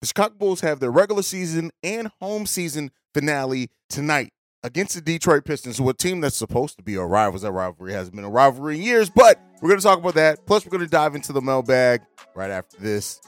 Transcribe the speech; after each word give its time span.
The 0.00 0.06
Chicago 0.06 0.34
Bulls 0.38 0.60
have 0.60 0.78
their 0.78 0.92
regular 0.92 1.22
season 1.22 1.72
and 1.82 2.08
home 2.20 2.46
season 2.46 2.92
finale 3.14 3.68
tonight 3.88 4.32
against 4.62 4.94
the 4.94 5.00
Detroit 5.00 5.44
Pistons, 5.44 5.78
who 5.78 5.88
a 5.88 5.94
team 5.94 6.20
that's 6.20 6.36
supposed 6.36 6.76
to 6.76 6.84
be 6.84 6.94
a 6.94 7.02
rival. 7.02 7.40
That 7.40 7.50
rivalry 7.50 7.94
hasn't 7.94 8.14
been 8.14 8.24
a 8.24 8.30
rivalry 8.30 8.76
in 8.76 8.82
years, 8.82 9.10
but 9.10 9.40
we're 9.60 9.70
going 9.70 9.80
to 9.80 9.84
talk 9.84 9.98
about 9.98 10.14
that. 10.14 10.46
Plus, 10.46 10.64
we're 10.64 10.70
going 10.70 10.84
to 10.84 10.90
dive 10.90 11.16
into 11.16 11.32
the 11.32 11.40
mailbag 11.40 12.02
right 12.36 12.50
after 12.50 12.76
this. 12.78 13.20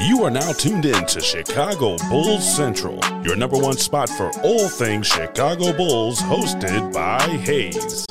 You 0.00 0.24
are 0.24 0.30
now 0.30 0.52
tuned 0.52 0.86
in 0.86 1.04
to 1.04 1.20
Chicago 1.20 1.98
Bulls 2.08 2.56
Central, 2.56 2.98
your 3.24 3.36
number 3.36 3.58
one 3.58 3.76
spot 3.76 4.08
for 4.08 4.30
all 4.42 4.68
things 4.70 5.06
Chicago 5.06 5.74
Bulls, 5.74 6.18
hosted 6.20 6.94
by 6.94 7.20
Haize. 7.20 8.06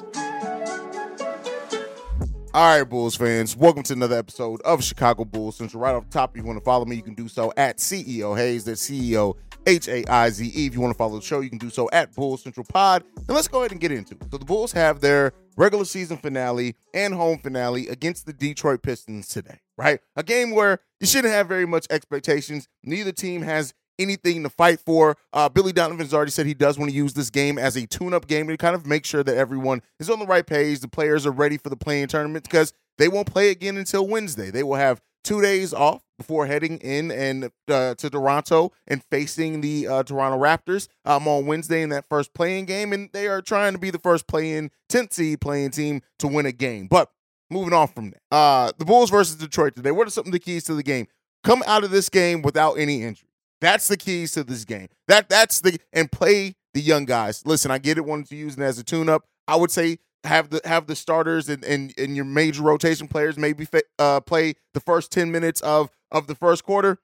All 2.56 2.80
right, 2.80 2.90
Bulls 2.90 3.18
fans, 3.18 3.54
welcome 3.54 3.84
to 3.84 3.92
another 3.92 4.18
episode 4.18 4.62
of 4.62 4.82
Chicago 4.82 5.26
Bulls 5.26 5.58
Since 5.58 5.76
Right 5.76 5.94
off 5.94 6.06
the 6.06 6.10
top, 6.10 6.32
if 6.32 6.38
you 6.38 6.48
want 6.48 6.58
to 6.58 6.64
follow 6.64 6.86
me, 6.86 6.96
you 6.96 7.02
can 7.02 7.14
do 7.14 7.28
so 7.28 7.52
at 7.58 7.80
CEO 7.80 8.38
Haize. 8.38 8.64
That's 8.64 8.90
CEO 8.90 9.36
H 9.68 9.90
A 9.90 10.06
I 10.10 10.30
Z 10.30 10.54
E. 10.56 10.66
If 10.66 10.74
you 10.74 10.80
want 10.80 10.94
to 10.94 10.98
follow 10.98 11.18
the 11.20 11.22
show, 11.22 11.42
you 11.42 11.50
can 11.50 11.58
do 11.58 11.70
so 11.70 11.90
at 11.92 12.16
Bulls 12.16 12.44
Central 12.44 12.66
Pod. 12.66 13.04
And 13.18 13.28
let's 13.28 13.50
go 13.50 13.60
ahead 13.60 13.74
and 13.74 13.82
get 13.82 13.92
into 13.92 14.14
it. 14.14 14.32
So 14.32 14.38
the 14.38 14.46
Bulls 14.46 14.72
have 14.72 15.02
their 15.02 15.34
regular 15.58 15.84
season 15.84 16.16
finale 16.16 16.78
and 16.94 17.14
home 17.14 17.40
finale 17.40 17.90
against 17.90 18.26
the 18.26 18.32
Detroit 18.32 18.82
Pistons 18.82 19.28
today, 19.28 19.60
right? 19.78 20.00
A 20.16 20.24
game 20.24 20.52
where 20.52 20.80
you 21.02 21.08
shouldn't 21.08 21.34
have 21.34 21.50
very 21.50 21.68
much 21.68 21.86
expectations. 21.90 22.70
Neither 22.82 23.12
team 23.12 23.42
has 23.42 23.74
anything 24.00 24.44
to 24.44 24.50
fight 24.50 24.80
for. 24.80 25.18
Uh, 25.34 25.50
Billy 25.50 25.72
Donovan's 25.72 26.14
already 26.14 26.32
said 26.32 26.46
he 26.46 26.54
does 26.54 26.78
want 26.78 26.90
to 26.92 26.96
use 26.96 27.14
this 27.14 27.30
game 27.30 27.58
as 27.58 27.76
a 27.76 27.86
tune-up 27.86 28.28
game 28.28 28.48
to 28.48 28.58
kind 28.58 28.76
of 28.76 28.86
make 28.86 29.06
sure 29.06 29.24
that 29.24 29.36
everyone 29.36 29.82
is 30.00 30.10
on 30.10 30.20
the 30.20 30.26
right 30.26 30.46
page. 30.46 30.80
The 30.80 30.88
players 30.88 31.26
are 31.26 31.32
ready 31.32 31.58
for 31.58 31.70
the 31.70 31.78
play-in 31.78 32.08
tournament 32.08 32.44
because 32.44 32.74
they 32.98 33.08
won't 33.08 33.32
play 33.32 33.50
again 33.50 33.78
until 33.78 34.08
Wednesday. 34.08 34.52
They 34.52 34.64
will 34.64 34.76
have 34.76 35.02
two 35.24 35.42
days 35.42 35.74
off 35.74 36.04
before 36.18 36.46
heading 36.46 36.78
in 36.78 37.12
and 37.12 37.52
uh, 37.68 37.96
to 37.96 38.10
Toronto 38.10 38.72
and 38.88 39.04
facing 39.04 39.62
the 39.62 39.88
uh, 39.88 40.04
Toronto 40.04 40.38
Raptors 40.38 40.88
um, 41.04 41.28
on 41.28 41.46
Wednesday 41.46 41.82
in 41.82 41.90
that 41.90 42.08
first 42.08 42.34
play-in 42.34 42.66
game, 42.66 42.94
and 42.94 43.10
they 43.12 43.28
are 43.28 43.42
trying 43.42 43.74
to 43.74 43.80
be 43.80 43.90
the 43.90 44.00
first 44.00 44.28
playing 44.28 44.72
10th 44.90 45.14
seed 45.14 45.42
playing 45.42 45.72
team 45.72 46.02
to 46.20 46.28
win 46.28 46.46
a 46.46 46.52
game. 46.52 46.88
But 46.88 47.12
moving 47.50 47.74
on 47.74 47.88
from 47.88 48.12
that, 48.12 48.22
uh, 48.32 48.72
the 48.78 48.86
Bulls 48.86 49.10
versus 49.10 49.36
Detroit 49.36 49.76
today. 49.76 49.92
What 49.92 50.08
are 50.08 50.12
some 50.12 50.28
of 50.28 50.32
the 50.32 50.40
keys 50.40 50.64
to 50.66 50.76
the 50.76 50.84
game? 50.84 51.08
Come 51.44 51.64
out 51.68 51.84
of 51.84 51.92
this 51.92 52.10
game 52.10 52.42
without 52.42 52.76
any 52.76 53.04
injury. 53.04 53.30
That's 53.62 53.88
the 53.88 53.98
keys 53.98 54.34
to 54.34 54.44
this 54.44 54.66
game. 54.66 54.88
That 55.08 55.30
that's 55.30 55.62
the 55.62 55.80
and 55.94 56.12
play 56.12 56.56
the 56.74 56.82
young 56.82 57.06
guys. 57.06 57.46
Listen, 57.46 57.72
I 57.72 57.78
get 57.78 57.98
it. 57.98 58.06
Wanted 58.06 58.28
to 58.30 58.36
use 58.36 58.58
it 58.58 58.62
as 58.62 58.78
a 58.80 58.84
tune-up. 58.84 59.24
I 59.48 59.56
would 59.56 59.72
say 59.72 60.00
have 60.24 60.50
the 60.50 60.62
have 60.66 60.88
the 60.88 60.96
starters 60.96 61.50
and 61.50 61.64
and, 61.64 61.94
and 61.98 62.16
your 62.16 62.26
major 62.26 62.64
rotation 62.64 63.08
players 63.08 63.38
maybe 63.38 63.68
uh, 64.00 64.20
play 64.22 64.56
the 64.74 64.80
first 64.80 65.12
ten 65.12 65.32
minutes 65.32 65.62
of 65.62 65.90
of 66.12 66.28
the 66.28 66.36
first 66.36 66.64
quarter, 66.64 67.00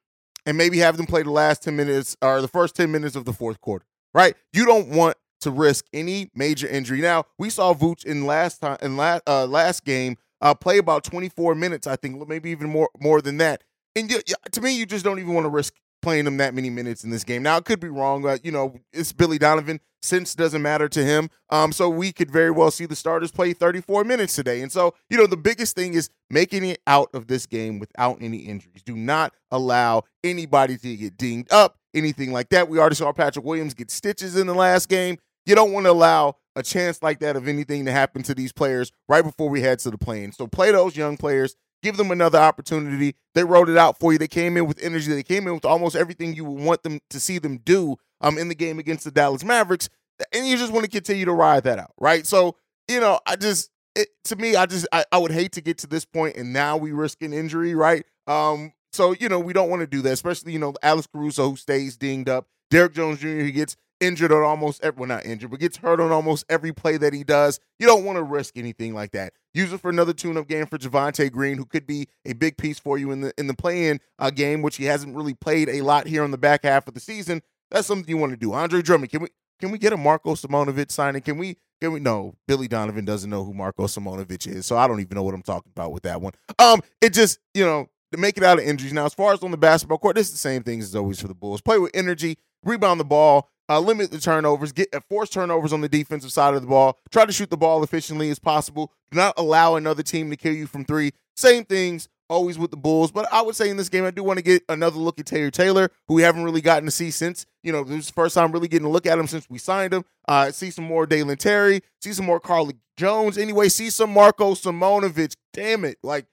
and 0.46 0.58
maybe 0.58 0.80
have 0.80 0.98
them 0.98 1.06
play 1.06 1.24
the 1.24 1.32
last 1.32 1.64
ten 1.64 1.76
minutes 1.76 2.18
or 2.22 2.42
the 2.42 2.48
first 2.48 2.76
ten 2.76 2.92
minutes 2.92 3.16
of 3.16 3.26
the 3.26 3.34
fourth 3.34 3.62
quarter. 3.62 3.86
Right? 4.14 4.36
You 4.52 4.66
don't 4.66 4.90
want 4.90 5.16
to 5.42 5.52
risk 5.52 5.86
any 5.94 6.30
major 6.36 6.68
injury. 6.68 7.02
Now 7.02 7.26
we 7.38 7.50
saw 7.50 7.74
Vooch 7.74 8.06
in 8.06 8.26
last 8.26 8.60
time 8.60 8.78
in 8.82 8.98
last 8.98 9.24
uh, 9.28 9.46
last 9.46 9.86
game 9.86 10.18
uh, 10.42 10.54
play 10.54 10.78
about 10.78 11.04
24 11.04 11.56
minutes. 11.56 11.88
I 11.88 11.96
think 11.96 12.28
maybe 12.28 12.50
even 12.50 12.70
more 12.70 12.90
more 13.00 13.22
than 13.22 13.38
that. 13.38 13.64
And 13.96 14.10
you, 14.10 14.20
to 14.52 14.62
me, 14.62 14.78
you 14.78 14.86
just 14.86 15.04
don't 15.04 15.20
even 15.20 15.34
want 15.34 15.46
to 15.46 15.50
risk 15.50 15.74
playing 16.02 16.28
him 16.28 16.38
that 16.38 16.54
many 16.54 16.70
minutes 16.70 17.04
in 17.04 17.10
this 17.10 17.24
game. 17.24 17.44
Now, 17.44 17.58
it 17.58 17.66
could 17.66 17.80
be 17.80 17.90
wrong. 17.90 18.22
but 18.22 18.44
you 18.46 18.52
know, 18.52 18.76
it's 18.94 19.14
Billy 19.14 19.38
Donovan. 19.38 19.80
Since 20.04 20.34
doesn't 20.34 20.64
matter 20.64 20.90
to 20.90 21.04
him. 21.04 21.30
Um, 21.52 21.72
so 21.72 21.88
we 21.88 22.12
could 22.12 22.32
very 22.32 22.50
well 22.50 22.72
see 22.72 22.88
the 22.88 22.96
starters 22.96 23.30
play 23.30 23.54
34 23.54 24.04
minutes 24.04 24.36
today. 24.36 24.62
And 24.62 24.72
so, 24.72 24.96
you 25.12 25.18
know, 25.18 25.28
the 25.28 25.38
biggest 25.38 25.76
thing 25.76 25.94
is 25.94 26.10
making 26.28 26.66
it 26.66 26.82
out 26.88 27.10
of 27.14 27.28
this 27.28 27.46
game 27.46 27.78
without 27.78 28.18
any 28.20 28.38
injuries. 28.38 28.82
Do 28.84 28.96
not 28.96 29.32
allow 29.52 30.02
anybody 30.24 30.78
to 30.80 30.98
get 30.98 31.18
dinged 31.18 31.54
up, 31.54 31.78
anything 31.94 32.32
like 32.32 32.50
that. 32.50 32.68
We 32.68 32.80
already 32.80 32.96
saw 32.96 33.14
Patrick 33.14 33.46
Williams 33.46 33.76
get 33.76 33.92
stitches 33.92 34.36
in 34.36 34.48
the 34.48 34.56
last 34.56 34.90
game. 34.90 35.20
You 35.46 35.54
don't 35.54 35.72
want 35.72 35.86
to 35.86 35.92
allow 35.92 36.38
a 36.56 36.64
chance 36.64 37.02
like 37.02 37.20
that 37.20 37.36
of 37.36 37.48
anything 37.48 37.86
to 37.86 37.92
happen 37.92 38.24
to 38.24 38.36
these 38.36 38.52
players 38.52 38.92
right 39.08 39.24
before 39.24 39.50
we 39.50 39.62
head 39.62 39.80
to 39.80 39.92
the 39.92 39.98
plane. 39.98 40.32
So 40.32 40.48
play 40.48 40.72
those 40.72 40.96
young 40.96 41.18
players, 41.18 41.56
give 41.82 41.98
them 41.98 42.12
another 42.12 42.38
opportunity. 42.40 43.16
They 43.34 43.44
wrote 43.44 43.70
it 43.70 43.78
out 43.78 44.00
for 44.00 44.12
you. 44.12 44.20
They 44.20 44.28
came 44.28 44.58
in 44.58 44.68
with 44.68 44.82
energy. 44.82 45.14
They 45.14 45.24
came 45.24 45.48
in 45.48 45.54
with 45.54 45.66
almost 45.66 45.96
everything 45.96 46.36
you 46.36 46.46
would 46.46 46.64
want 46.64 46.84
them 46.84 47.00
to 47.10 47.20
see 47.20 47.40
them 47.40 47.58
do 47.58 47.98
um, 48.22 48.38
in 48.38 48.48
the 48.48 48.56
game 48.56 48.80
against 48.80 49.04
the 49.04 49.12
Dallas 49.12 49.44
Mavericks. 49.44 49.90
And 50.34 50.48
you 50.48 50.58
just 50.58 50.72
want 50.72 50.86
to 50.86 50.92
continue 50.92 51.26
to 51.26 51.34
ride 51.34 51.64
that 51.64 51.80
out, 51.80 51.94
right? 52.00 52.26
So, 52.26 52.56
you 52.88 53.00
know, 53.00 53.20
I 53.26 53.36
just, 53.36 53.72
it, 53.96 54.10
to 54.26 54.36
me, 54.36 54.56
I 54.56 54.66
just, 54.66 54.88
I, 54.92 55.04
I 55.12 55.18
would 55.18 55.32
hate 55.32 55.54
to 55.54 55.62
get 55.62 55.80
to 55.80 55.88
this 55.88 56.06
point 56.06 56.36
and 56.36 56.54
now 56.54 56.78
we 56.78 56.92
risk 56.92 57.22
an 57.24 57.34
injury, 57.34 57.74
right? 57.74 58.06
Um, 58.28 58.74
so, 58.94 59.14
you 59.14 59.30
know, 59.30 59.40
we 59.40 59.54
don't 59.54 59.70
want 59.70 59.82
to 59.82 59.88
do 59.88 60.02
that, 60.04 60.12
especially, 60.12 60.54
you 60.54 60.60
know, 60.60 60.74
Alex 60.84 61.08
Caruso, 61.12 61.50
who 61.52 61.56
stays 61.56 61.98
dinged 61.98 62.30
up, 62.30 62.48
Derrick 62.70 62.94
Jones 62.94 63.20
Jr., 63.20 63.28
who 63.28 63.52
gets 63.52 63.78
injured 64.02 64.32
on 64.32 64.44
almost 64.44 64.84
every, 64.84 65.00
well, 65.00 65.08
not 65.08 65.26
injured, 65.26 65.52
but 65.52 65.60
gets 65.60 65.78
hurt 65.78 66.02
on 66.02 66.12
almost 66.12 66.44
every 66.50 66.74
play 66.74 66.98
that 66.98 67.14
he 67.14 67.24
does. 67.24 67.60
You 67.80 67.88
don't 67.88 68.04
want 68.04 68.18
to 68.18 68.24
risk 68.24 68.58
anything 68.58 68.94
like 68.94 69.12
that. 69.12 69.34
Use 69.54 69.72
it 69.72 69.80
for 69.80 69.90
another 69.90 70.12
tune-up 70.12 70.48
game 70.48 70.66
for 70.66 70.78
Javonte 70.78 71.32
Green, 71.32 71.58
who 71.58 71.66
could 71.66 71.88
be 71.88 72.08
a 72.26 72.34
big 72.34 72.58
piece 72.58 72.80
for 72.80 72.98
you 72.98 73.12
in 73.12 73.22
the 73.22 73.34
in 73.38 73.48
the 73.48 73.54
play-in 73.54 74.00
uh, 74.20 74.32
game, 74.32 74.62
which 74.62 74.78
he 74.78 74.86
hasn't 74.86 75.16
really 75.16 75.34
played 75.34 75.70
a 75.70 75.82
lot 75.82 76.08
here 76.08 76.24
on 76.24 76.32
the 76.32 76.38
back 76.38 76.64
half 76.64 76.88
of 76.88 76.94
the 76.94 77.00
season. 77.00 77.42
That's 77.70 77.88
something 77.88 78.10
you 78.10 78.18
want 78.18 78.32
to 78.32 78.38
do. 78.38 78.54
Andre 78.54 78.82
Drummond, 78.82 79.12
can 79.12 79.22
we 79.22 79.30
can 79.60 79.72
we 79.72 79.78
get 79.78 79.94
a 79.94 79.98
Marko 79.98 80.36
Simonovic 80.36 80.92
signing? 80.92 81.22
Can 81.22 81.38
we 81.38 81.58
can 81.80 81.92
we 81.92 82.00
no, 82.00 82.36
Billy 82.48 82.68
Donovan 82.68 83.06
doesn't 83.06 83.30
know 83.30 83.44
who 83.44 83.54
Marko 83.54 83.86
Simonovic 83.86 84.48
is, 84.48 84.66
so 84.66 84.78
I 84.78 84.88
don't 84.88 85.00
even 85.00 85.16
know 85.16 85.24
what 85.24 85.34
I'm 85.34 85.42
talking 85.42 85.72
about 85.76 85.92
with 85.92 86.04
that 86.04 86.22
one. 86.22 86.34
Um, 86.60 86.82
it 87.02 87.14
just, 87.14 87.40
you 87.54 87.66
know, 87.66 87.88
to 88.12 88.18
make 88.18 88.38
it 88.38 88.44
out 88.44 88.60
of 88.60 88.66
injuries. 88.66 88.94
Now, 88.94 89.06
as 89.06 89.14
far 89.14 89.34
as 89.34 89.42
on 89.44 89.52
the 89.52 89.58
basketball 89.58 89.98
court, 89.98 90.18
is 90.18 90.32
the 90.32 90.38
same 90.38 90.64
thing 90.64 90.80
as 90.80 90.96
always 90.96 91.22
for 91.22 91.28
the 91.28 91.34
Bulls. 91.34 91.62
Play 91.62 91.78
with 91.78 91.92
energy, 91.94 92.38
rebound 92.64 93.00
the 93.00 93.06
ball, 93.06 93.50
uh, 93.72 93.80
limit 93.80 94.12
the 94.12 94.20
turnovers, 94.20 94.74
get 94.74 94.94
uh, 94.94 95.00
force 95.10 95.30
turnovers 95.30 95.72
on 95.72 95.80
the 95.80 95.88
defensive 95.88 96.32
side 96.32 96.54
of 96.54 96.62
the 96.62 96.68
ball, 96.68 97.00
try 97.10 97.26
to 97.26 97.32
shoot 97.32 97.50
the 97.50 97.58
ball 97.58 97.84
efficiently 97.84 98.30
as 98.30 98.38
possible. 98.38 98.92
Do 99.12 99.18
not 99.18 99.34
allow 99.38 99.76
another 99.76 100.04
team 100.04 100.30
to 100.30 100.36
kill 100.36 100.54
you 100.54 100.68
from 100.68 100.84
three. 100.84 101.12
Same 101.36 101.64
things 101.64 102.10
always 102.30 102.58
with 102.58 102.72
the 102.72 102.78
Bulls, 102.78 103.12
but 103.12 103.32
I 103.32 103.42
would 103.42 103.56
say 103.56 103.70
in 103.70 103.78
this 103.78 103.90
game 103.90 104.04
I 104.06 104.12
do 104.12 104.24
want 104.24 104.40
to 104.40 104.44
get 104.44 104.64
another 104.68 104.98
look 104.98 105.20
at 105.20 105.26
Terry 105.26 105.52
Taylor, 105.52 105.90
who 106.08 106.16
we 106.16 106.22
haven't 106.22 106.44
really 106.44 106.62
gotten 106.62 106.86
to 106.86 106.92
see 106.92 107.12
since 107.12 107.46
you 107.64 107.72
know 107.72 107.84
this 107.84 107.98
is 107.98 108.08
the 108.08 108.14
first 108.14 108.36
time 108.36 108.52
really 108.52 108.68
getting 108.68 108.88
a 108.88 108.92
look 108.92 109.06
at 109.06 109.18
him 109.18 109.28
since 109.28 109.50
we 109.50 109.58
signed 109.58 109.94
him. 109.94 110.04
Uh, 110.28 110.52
see 110.52 110.70
some 110.70 110.86
more 110.86 111.06
Dalen 111.06 111.38
Terry, 111.38 111.82
see 112.02 112.14
some 112.14 112.26
more 112.26 112.40
Carlik 112.40 112.78
Jones. 112.98 113.38
Anyway, 113.38 113.70
see 113.70 113.90
some 113.90 114.14
Marko 114.14 114.54
Simonovic. 114.54 115.36
Damn 115.54 115.86
it, 115.86 115.98
like 116.04 116.26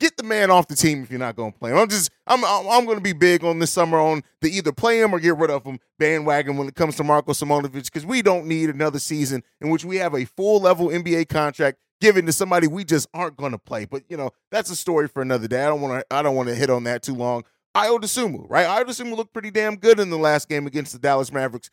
get 0.00 0.16
the 0.16 0.22
man 0.22 0.50
off 0.50 0.68
the 0.68 0.76
team 0.76 1.02
if 1.02 1.10
you're 1.10 1.18
not 1.18 1.36
going 1.36 1.52
to 1.52 1.58
play 1.58 1.70
him. 1.70 1.78
I'm 1.78 1.88
just 1.88 2.10
I'm 2.26 2.44
I'm 2.44 2.84
going 2.84 2.98
to 2.98 3.02
be 3.02 3.12
big 3.12 3.44
on 3.44 3.58
this 3.58 3.72
summer 3.72 3.98
on 3.98 4.22
the 4.40 4.50
either 4.50 4.72
play 4.72 5.00
him 5.00 5.14
or 5.14 5.20
get 5.20 5.36
rid 5.36 5.50
of 5.50 5.64
him 5.64 5.78
bandwagon 5.98 6.56
when 6.56 6.68
it 6.68 6.74
comes 6.74 6.96
to 6.96 7.04
Marko 7.04 7.32
Simonovic 7.32 7.84
because 7.84 8.06
we 8.06 8.22
don't 8.22 8.46
need 8.46 8.70
another 8.70 8.98
season 8.98 9.42
in 9.60 9.70
which 9.70 9.84
we 9.84 9.96
have 9.96 10.14
a 10.14 10.24
full 10.24 10.60
level 10.60 10.88
NBA 10.88 11.28
contract 11.28 11.78
given 12.00 12.26
to 12.26 12.32
somebody 12.32 12.66
we 12.66 12.84
just 12.84 13.08
aren't 13.14 13.36
going 13.36 13.52
to 13.52 13.58
play. 13.58 13.84
But 13.84 14.04
you 14.08 14.16
know 14.16 14.30
that's 14.50 14.70
a 14.70 14.76
story 14.76 15.08
for 15.08 15.22
another 15.22 15.48
day. 15.48 15.64
I 15.64 15.68
don't 15.68 15.80
want 15.80 16.00
to 16.00 16.14
I 16.14 16.22
don't 16.22 16.36
want 16.36 16.48
to 16.48 16.54
hit 16.54 16.70
on 16.70 16.84
that 16.84 17.02
too 17.02 17.14
long. 17.14 17.44
Ayo 17.76 17.98
Dosunmu, 18.00 18.46
right? 18.48 18.66
Ayo 18.66 18.86
Dosunmu 18.86 19.16
looked 19.16 19.34
pretty 19.34 19.50
damn 19.50 19.76
good 19.76 20.00
in 20.00 20.08
the 20.08 20.16
last 20.16 20.48
game 20.48 20.66
against 20.66 20.92
the 20.92 20.98
Dallas 20.98 21.30
Mavericks. 21.30 21.70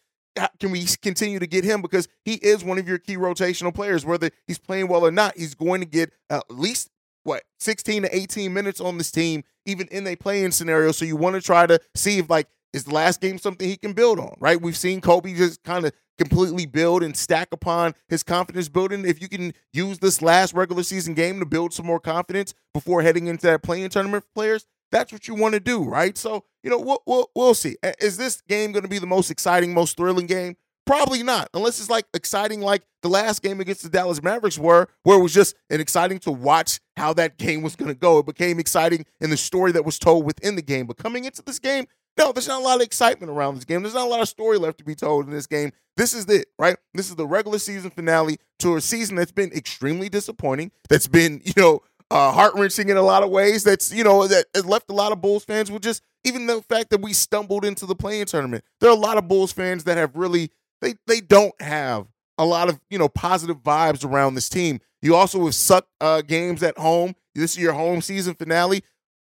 Can 0.59 0.71
we 0.71 0.85
continue 1.01 1.39
to 1.39 1.45
get 1.47 1.63
him 1.63 1.81
because 1.81 2.07
he 2.25 2.33
is 2.33 2.63
one 2.63 2.79
of 2.79 2.87
your 2.87 2.97
key 2.97 3.15
rotational 3.17 3.73
players? 3.73 4.03
Whether 4.03 4.31
he's 4.47 4.57
playing 4.57 4.87
well 4.87 5.05
or 5.05 5.11
not, 5.11 5.37
he's 5.37 5.53
going 5.53 5.79
to 5.79 5.85
get 5.85 6.11
at 6.29 6.43
least 6.49 6.89
what 7.23 7.43
16 7.59 8.03
to 8.03 8.15
18 8.15 8.53
minutes 8.53 8.81
on 8.81 8.97
this 8.97 9.11
team, 9.11 9.43
even 9.65 9.87
in 9.87 10.05
a 10.07 10.15
play-in 10.15 10.51
scenario. 10.51 10.91
So 10.91 11.05
you 11.05 11.15
want 11.15 11.35
to 11.35 11.41
try 11.41 11.65
to 11.65 11.79
see 11.95 12.19
if 12.19 12.29
like 12.29 12.47
is 12.73 12.85
the 12.85 12.93
last 12.93 13.21
game 13.21 13.37
something 13.37 13.67
he 13.67 13.77
can 13.77 13.93
build 13.93 14.19
on, 14.19 14.35
right? 14.39 14.59
We've 14.59 14.77
seen 14.77 14.99
Coby 14.99 15.35
just 15.35 15.63
kind 15.63 15.85
of 15.85 15.93
completely 16.17 16.65
build 16.65 17.03
and 17.03 17.15
stack 17.15 17.49
upon 17.51 17.93
his 18.07 18.23
confidence 18.23 18.67
building. 18.67 19.05
If 19.05 19.21
you 19.21 19.29
can 19.29 19.53
use 19.71 19.99
this 19.99 20.21
last 20.21 20.53
regular 20.53 20.83
season 20.83 21.13
game 21.13 21.39
to 21.39 21.45
build 21.45 21.73
some 21.73 21.85
more 21.85 21.99
confidence 21.99 22.53
before 22.73 23.01
heading 23.01 23.27
into 23.27 23.47
that 23.47 23.63
play-in 23.63 23.89
tournament 23.89 24.23
for 24.23 24.29
players, 24.33 24.65
that's 24.91 25.11
what 25.11 25.27
you 25.27 25.35
want 25.35 25.53
to 25.53 25.59
do, 25.59 25.83
right? 25.83 26.17
So, 26.17 26.45
you 26.63 26.69
know, 26.69 26.79
we'll, 26.79 27.01
we'll, 27.05 27.31
we'll 27.35 27.53
see. 27.55 27.75
Is 27.99 28.17
this 28.17 28.41
game 28.41 28.71
going 28.71 28.83
to 28.83 28.89
be 28.89 28.99
the 28.99 29.07
most 29.07 29.31
exciting, 29.31 29.73
most 29.73 29.97
thrilling 29.97 30.27
game? 30.27 30.55
Probably 30.85 31.23
not, 31.23 31.49
unless 31.53 31.79
it's 31.79 31.89
like 31.89 32.05
exciting 32.13 32.59
like 32.59 32.83
the 33.03 33.07
last 33.07 33.41
game 33.41 33.61
against 33.61 33.83
the 33.83 33.89
Dallas 33.89 34.21
Mavericks 34.21 34.59
were, 34.59 34.89
where 35.03 35.17
it 35.17 35.21
was 35.21 35.33
just 35.33 35.55
an 35.69 35.79
exciting 35.79 36.19
to 36.19 36.31
watch 36.31 36.79
how 36.97 37.13
that 37.13 37.37
game 37.37 37.61
was 37.61 37.75
going 37.75 37.89
to 37.89 37.99
go. 37.99 38.19
It 38.19 38.25
became 38.25 38.59
exciting 38.59 39.05
in 39.19 39.29
the 39.29 39.37
story 39.37 39.71
that 39.71 39.85
was 39.85 39.99
told 39.99 40.25
within 40.25 40.55
the 40.55 40.61
game. 40.61 40.85
But 40.85 40.97
coming 40.97 41.25
into 41.25 41.41
this 41.41 41.59
game, 41.59 41.87
no, 42.17 42.31
there's 42.31 42.47
not 42.47 42.61
a 42.61 42.63
lot 42.63 42.75
of 42.75 42.81
excitement 42.81 43.31
around 43.31 43.55
this 43.55 43.65
game. 43.65 43.81
There's 43.81 43.95
not 43.95 44.05
a 44.05 44.09
lot 44.09 44.21
of 44.21 44.29
story 44.29 44.57
left 44.57 44.77
to 44.77 44.83
be 44.83 44.95
told 44.95 45.25
in 45.25 45.31
this 45.31 45.47
game. 45.47 45.71
This 45.97 46.13
is 46.13 46.25
it, 46.25 46.47
right? 46.59 46.77
This 46.93 47.09
is 47.09 47.15
the 47.15 47.25
regular 47.25 47.59
season 47.59 47.89
finale 47.89 48.37
to 48.59 48.75
a 48.75 48.81
season 48.81 49.15
that's 49.15 49.31
been 49.31 49.51
extremely 49.51 50.09
disappointing. 50.09 50.71
That's 50.89 51.07
been, 51.07 51.41
you 51.43 51.53
know, 51.57 51.81
uh, 52.11 52.31
heart 52.31 52.53
wrenching 52.55 52.89
in 52.89 52.97
a 52.97 53.01
lot 53.01 53.23
of 53.23 53.31
ways. 53.31 53.63
That's 53.63 53.91
you 53.91 54.03
know 54.03 54.27
that 54.27 54.45
has 54.53 54.65
left 54.65 54.89
a 54.89 54.93
lot 54.93 55.11
of 55.11 55.21
Bulls 55.21 55.43
fans 55.43 55.71
with 55.71 55.81
just 55.81 56.03
even 56.23 56.45
the 56.45 56.61
fact 56.61 56.91
that 56.91 57.01
we 57.01 57.13
stumbled 57.13 57.65
into 57.65 57.87
the 57.87 57.95
play-in 57.95 58.27
tournament. 58.27 58.63
There 58.79 58.89
are 58.89 58.95
a 58.95 58.99
lot 58.99 59.17
of 59.17 59.27
Bulls 59.27 59.51
fans 59.51 59.85
that 59.85 59.97
have 59.97 60.15
really 60.15 60.51
they 60.81 60.95
they 61.07 61.21
don't 61.21 61.59
have 61.59 62.07
a 62.37 62.45
lot 62.45 62.69
of 62.69 62.79
you 62.89 62.97
know 62.97 63.09
positive 63.09 63.57
vibes 63.57 64.05
around 64.05 64.35
this 64.35 64.49
team. 64.49 64.79
You 65.01 65.15
also 65.15 65.43
have 65.45 65.55
sucked 65.55 65.89
uh, 66.01 66.21
games 66.21 66.63
at 66.63 66.77
home. 66.77 67.15
This 67.35 67.51
is 67.51 67.57
your 67.57 67.73
home 67.73 68.01
season 68.01 68.35
finale. 68.35 68.83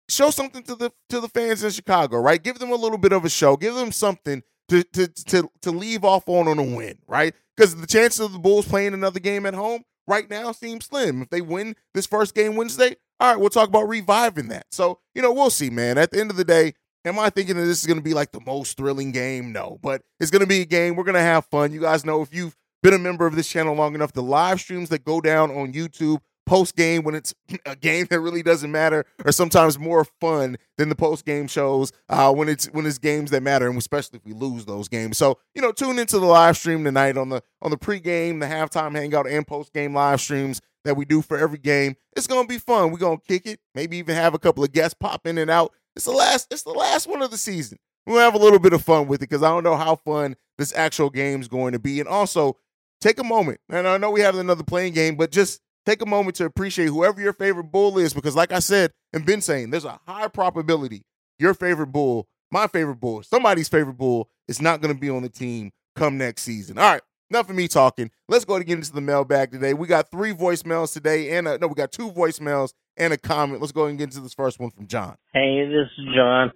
show 0.10 0.30
something 0.32 0.64
to 0.64 0.76
the 0.76 0.92
to 1.10 1.20
the 1.20 1.30
fans 1.30 1.64
in 1.64 1.72
Chicago, 1.72 2.18
right? 2.18 2.42
Give 2.42 2.58
them 2.60 2.72
a 2.72 2.76
little 2.76 2.98
bit 2.98 3.12
of 3.12 3.26
a 3.26 3.30
show. 3.30 3.58
Give 3.58 3.76
them 3.76 3.92
something 3.92 4.44
to 4.70 4.84
to 4.84 5.08
to 5.08 5.50
to 5.62 5.72
leave 5.72 6.04
off 6.04 6.28
on 6.28 6.48
on 6.48 6.60
a 6.60 6.64
win, 6.64 6.98
right? 7.08 7.34
Because 7.56 7.76
the 7.76 7.88
chances 7.88 8.20
of 8.20 8.34
the 8.34 8.40
Bulls 8.40 8.68
playing 8.68 8.94
another 8.94 9.20
game 9.20 9.46
at 9.46 9.54
home 9.54 9.84
right 10.08 10.30
now 10.30 10.52
seem 10.52 10.82
slim. 10.82 11.22
If 11.22 11.30
they 11.30 11.42
win 11.42 11.76
this 11.94 12.06
first 12.06 12.36
game 12.36 12.56
Wednesday, 12.56 12.96
all 13.20 13.32
right, 13.32 13.40
we'll 13.40 13.50
talk 13.50 13.70
about 13.70 13.88
reviving 13.88 14.50
that. 14.50 14.68
So 14.72 15.00
you 15.14 15.22
know, 15.22 15.32
we'll 15.32 15.50
see, 15.50 15.70
man. 15.70 15.98
At 15.98 16.12
the 16.12 16.20
end 16.20 16.32
of 16.32 16.38
the 16.38 16.46
day, 16.46 16.74
Am 17.08 17.18
I 17.20 17.30
thinking 17.30 17.56
that 17.56 17.64
this 17.64 17.80
is 17.80 17.86
going 17.86 18.00
to 18.00 18.04
be 18.04 18.14
like 18.14 18.34
the 18.34 18.42
most 18.46 18.76
thrilling 18.76 19.14
game? 19.14 19.54
No, 19.54 19.80
but 19.82 20.02
it's 20.20 20.30
going 20.30 20.42
to 20.42 20.48
be 20.48 20.62
a 20.62 20.66
game. 20.66 20.96
We're 20.98 21.06
going 21.06 21.16
to 21.16 21.22
have 21.22 21.46
fun. 21.46 21.72
You 21.72 21.80
guys 21.80 22.04
know 22.04 22.22
if 22.22 22.34
you've 22.34 22.56
been 22.84 22.94
a 22.94 23.00
member 23.00 23.26
of 23.26 23.36
this 23.36 23.48
channel 23.48 23.76
long 23.76 23.96
enough, 23.96 24.14
the 24.14 24.24
live 24.24 24.60
streams 24.60 24.90
that 24.90 25.04
go 25.04 25.22
down 25.22 25.52
on 25.52 25.74
YouTube 25.74 26.20
post 26.46 26.78
game 26.78 27.04
when 27.04 27.14
it's 27.14 27.34
a 27.66 27.76
game 27.76 28.08
that 28.10 28.20
really 28.20 28.42
doesn't 28.42 28.72
matter 28.72 29.06
are 29.26 29.32
sometimes 29.32 29.78
more 29.78 30.06
fun 30.22 30.58
than 30.78 30.90
the 30.90 30.96
post 30.96 31.26
game 31.26 31.48
shows 31.48 31.92
uh, 32.10 32.34
when 32.34 32.48
it's 32.48 32.68
when 32.68 32.86
it's 32.86 32.98
games 32.98 33.32
that 33.32 33.44
matter, 33.44 33.68
and 33.68 33.78
especially 33.78 34.18
if 34.18 34.26
we 34.26 34.34
lose 34.34 34.66
those 34.66 34.88
games. 34.88 35.18
So 35.18 35.38
you 35.56 35.62
know, 35.62 35.72
tune 35.72 36.00
into 36.00 36.20
the 36.20 36.26
live 36.26 36.58
stream 36.58 36.84
tonight 36.84 37.18
on 37.18 37.30
the 37.30 37.42
on 37.62 37.72
the 37.72 37.78
pregame, 37.78 38.40
the 38.40 38.48
halftime 38.48 38.96
hangout, 38.96 39.28
and 39.28 39.46
post 39.46 39.74
game 39.74 39.94
live 39.94 40.22
streams 40.22 40.62
that 40.86 40.96
we 40.96 41.04
do 41.04 41.22
for 41.22 41.38
every 41.38 41.58
game. 41.58 41.96
It's 42.16 42.28
gonna 42.28 42.48
be 42.48 42.58
fun. 42.58 42.92
We're 42.92 43.00
gonna 43.00 43.20
kick 43.28 43.46
it, 43.46 43.60
maybe 43.76 43.98
even 43.98 44.16
have 44.16 44.34
a 44.34 44.40
couple 44.40 44.64
of 44.64 44.72
guests 44.72 44.96
pop 45.00 45.28
in 45.28 45.38
and 45.38 45.52
out 45.52 45.74
it's 45.98 46.06
the 46.06 46.12
last. 46.12 46.48
It's 46.52 46.62
the 46.62 46.70
last 46.70 47.08
one 47.08 47.24
of 47.24 47.32
the 47.32 47.38
season. 47.38 47.80
We'll 48.06 48.20
have 48.20 48.36
a 48.36 48.38
little 48.38 48.60
bit 48.60 48.72
of 48.72 48.84
fun 48.84 49.08
with 49.08 49.22
it 49.22 49.30
because 49.30 49.42
I 49.42 49.50
don't 49.50 49.64
know 49.64 49.76
how 49.76 49.96
fun 49.96 50.36
this 50.60 50.72
actual 50.76 51.10
game's 51.10 51.48
going 51.48 51.74
to 51.74 51.80
be. 51.80 52.00
And 52.00 52.08
also, 52.08 52.56
take 53.02 53.20
a 53.20 53.24
moment. 53.24 53.60
And 53.70 53.88
I 53.88 53.98
know 53.98 54.12
we 54.12 54.22
have 54.22 54.36
another 54.36 54.64
play-in 54.64 54.94
game, 54.94 55.16
but 55.16 55.32
just 55.32 55.62
take 55.86 56.02
a 56.02 56.06
moment 56.06 56.36
to 56.38 56.46
appreciate 56.46 56.88
whoever 56.88 57.22
your 57.22 57.34
favorite 57.34 57.72
bull 57.72 57.98
is 57.98 58.14
because, 58.14 58.36
like 58.36 58.52
I 58.52 58.60
said 58.60 58.92
and 59.14 59.26
been 59.26 59.42
saying, 59.42 59.70
there's 59.70 59.86
a 59.86 60.00
high 60.06 60.28
probability 60.28 61.04
your 61.40 61.54
favorite 61.54 61.88
bull, 61.88 62.28
my 62.52 62.68
favorite 62.68 63.00
bull, 63.00 63.24
somebody's 63.24 63.70
favorite 63.70 63.98
bull 63.98 64.30
is 64.48 64.62
not 64.62 64.82
going 64.82 64.94
to 64.94 65.00
be 65.00 65.10
on 65.10 65.22
the 65.22 65.30
team 65.30 65.72
come 65.96 66.18
next 66.18 66.44
season. 66.44 66.78
All 66.78 66.92
right. 66.92 67.02
Enough 67.30 67.50
of 67.50 67.56
me 67.58 67.68
talking. 67.68 68.10
Let's 68.30 68.46
go 68.46 68.58
to 68.58 68.64
get 68.64 68.78
into 68.78 68.94
the 68.94 69.02
mailbag 69.02 69.52
today. 69.52 69.74
We 69.74 69.86
got 69.86 70.10
three 70.10 70.34
voicemails 70.34 70.94
today, 70.94 71.36
and 71.38 71.46
a, 71.46 71.58
no, 71.58 71.68
we 71.68 71.76
got 71.76 71.92
two 71.92 72.10
voicemails 72.10 72.72
and 72.96 73.12
a 73.12 73.18
comment. 73.18 73.60
Let's 73.60 73.74
go 73.74 73.86
and 73.86 73.98
get 73.98 74.06
into 74.06 74.22
this 74.22 74.34
first 74.34 74.62
one 74.62 74.70
from 74.70 74.88
John. 74.88 75.18
Hey, 75.34 75.66
this 75.68 75.90
is 75.98 76.16
John. 76.16 76.54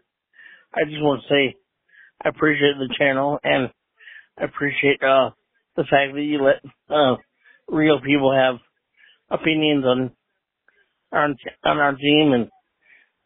I 0.73 0.85
just 0.85 1.01
want 1.01 1.23
to 1.23 1.27
say 1.27 1.55
I 2.23 2.29
appreciate 2.29 2.75
the 2.77 2.87
channel 2.97 3.37
and 3.43 3.69
I 4.39 4.45
appreciate 4.45 5.03
uh, 5.03 5.31
the 5.75 5.83
fact 5.83 6.13
that 6.13 6.21
you 6.21 6.41
let 6.43 6.61
uh, 6.89 7.15
real 7.67 7.99
people 8.01 8.33
have 8.33 8.55
opinions 9.29 9.85
on 9.85 10.11
our 11.11 11.29
on 11.63 11.77
our 11.77 11.95
team 11.95 12.33
and 12.33 12.49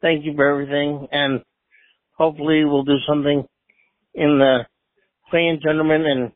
thank 0.02 0.26
you 0.26 0.34
for 0.36 0.48
everything 0.48 1.08
and 1.12 1.42
hopefully 2.18 2.64
we'll 2.66 2.84
do 2.84 2.98
something 3.08 3.44
in 4.14 4.40
the 4.40 4.60
play-in 5.30 5.60
tournament 5.62 6.06
and 6.06 6.32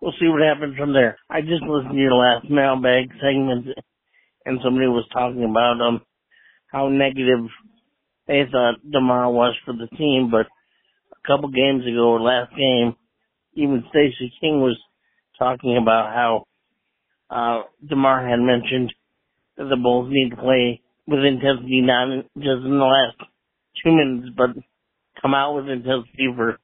we'll 0.00 0.12
see 0.20 0.28
what 0.28 0.42
happens 0.42 0.76
from 0.76 0.92
there. 0.92 1.18
I 1.28 1.40
just 1.40 1.62
listened 1.62 1.92
to 1.92 1.98
your 1.98 2.14
last 2.14 2.48
mailbag 2.50 3.10
segment 3.20 3.66
and 4.44 4.60
somebody 4.62 4.86
was 4.86 5.06
talking 5.12 5.44
about 5.44 5.80
um 5.80 6.00
how 6.70 6.88
negative 6.88 7.48
they 8.26 8.42
thought 8.50 8.74
DeMar 8.90 9.30
was 9.30 9.54
for 9.64 9.72
the 9.72 9.86
team, 9.96 10.30
but 10.30 10.46
a 10.46 11.26
couple 11.26 11.48
games 11.48 11.86
ago 11.86 12.10
or 12.10 12.20
last 12.20 12.50
game, 12.56 12.94
even 13.54 13.84
Stacey 13.90 14.32
King 14.40 14.60
was 14.60 14.76
talking 15.38 15.78
about 15.80 16.12
how 16.14 16.44
uh 17.30 17.62
DeMar 17.88 18.28
had 18.28 18.40
mentioned 18.40 18.92
that 19.56 19.68
the 19.68 19.76
Bulls 19.76 20.08
need 20.10 20.30
to 20.30 20.36
play 20.36 20.80
with 21.06 21.24
intensity 21.24 21.80
not 21.82 22.24
just 22.36 22.64
in 22.64 22.78
the 22.78 22.84
last 22.84 23.16
two 23.82 23.92
minutes, 23.92 24.28
but 24.36 24.50
come 25.20 25.34
out 25.34 25.54
with 25.54 25.68
intensity 25.68 26.28
for 26.34 26.58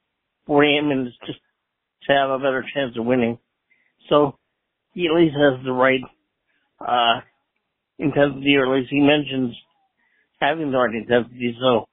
48 0.47 0.83
minutes 0.83 1.17
just 1.27 1.39
to 2.07 2.13
have 2.13 2.31
a 2.31 2.39
better 2.39 2.65
chance 2.75 2.97
of 2.99 3.07
winning. 3.07 3.39
So 4.09 4.37
he 4.93 5.07
at 5.07 5.15
least 5.15 5.37
has 5.37 5.65
the 5.65 5.73
right 5.73 6.03
uh 6.81 7.21
intensity, 7.99 8.57
or 8.57 8.67
at 8.67 8.81
least 8.81 8.91
he 8.91 9.01
mentions 9.01 9.57
having 10.41 10.71
the 10.71 10.79
right 10.79 10.95
intensity. 10.95 11.57
So 11.61 11.87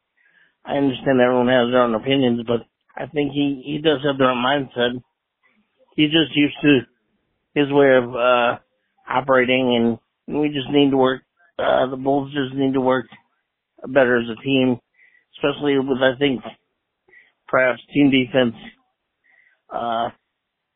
I 0.65 0.77
understand 0.77 1.21
everyone 1.21 1.47
has 1.47 1.71
their 1.71 1.83
own 1.83 1.95
opinions, 1.95 2.41
but 2.45 2.61
I 2.97 3.07
think 3.07 3.31
he 3.31 3.61
he 3.65 3.77
does 3.81 4.01
have 4.03 4.17
the 4.17 4.25
right 4.25 4.35
mindset. 4.35 5.01
He's 5.99 6.11
just 6.11 6.33
used 6.33 6.55
to 6.61 6.79
his 7.55 7.69
way 7.73 7.93
of 7.97 8.15
uh 8.15 8.59
operating, 9.05 9.99
and 10.29 10.39
we 10.39 10.47
just 10.47 10.69
need 10.69 10.91
to 10.91 10.97
work. 10.97 11.23
Uh, 11.57 11.87
the 11.89 11.97
Bulls 11.97 12.31
just 12.31 12.55
need 12.55 12.71
to 12.71 12.79
work 12.79 13.05
better 13.85 14.17
as 14.17 14.29
a 14.29 14.41
team, 14.41 14.77
especially 15.35 15.77
with 15.77 15.97
I 16.01 16.17
think 16.17 16.39
perhaps 17.49 17.81
team 17.93 18.11
defense, 18.11 18.55
uh, 19.73 20.07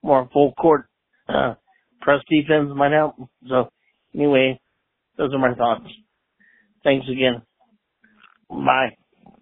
more 0.04 0.30
full 0.34 0.52
court 0.56 0.88
uh, 1.30 1.54
press 2.02 2.20
defense 2.30 2.72
might 2.76 2.92
help. 2.92 3.16
So 3.48 3.70
anyway, 4.14 4.60
those 5.18 5.34
are 5.34 5.40
my 5.40 5.54
thoughts. 5.56 5.86
Thanks 6.84 7.08
again. 7.10 7.44
Bye. 8.50 8.98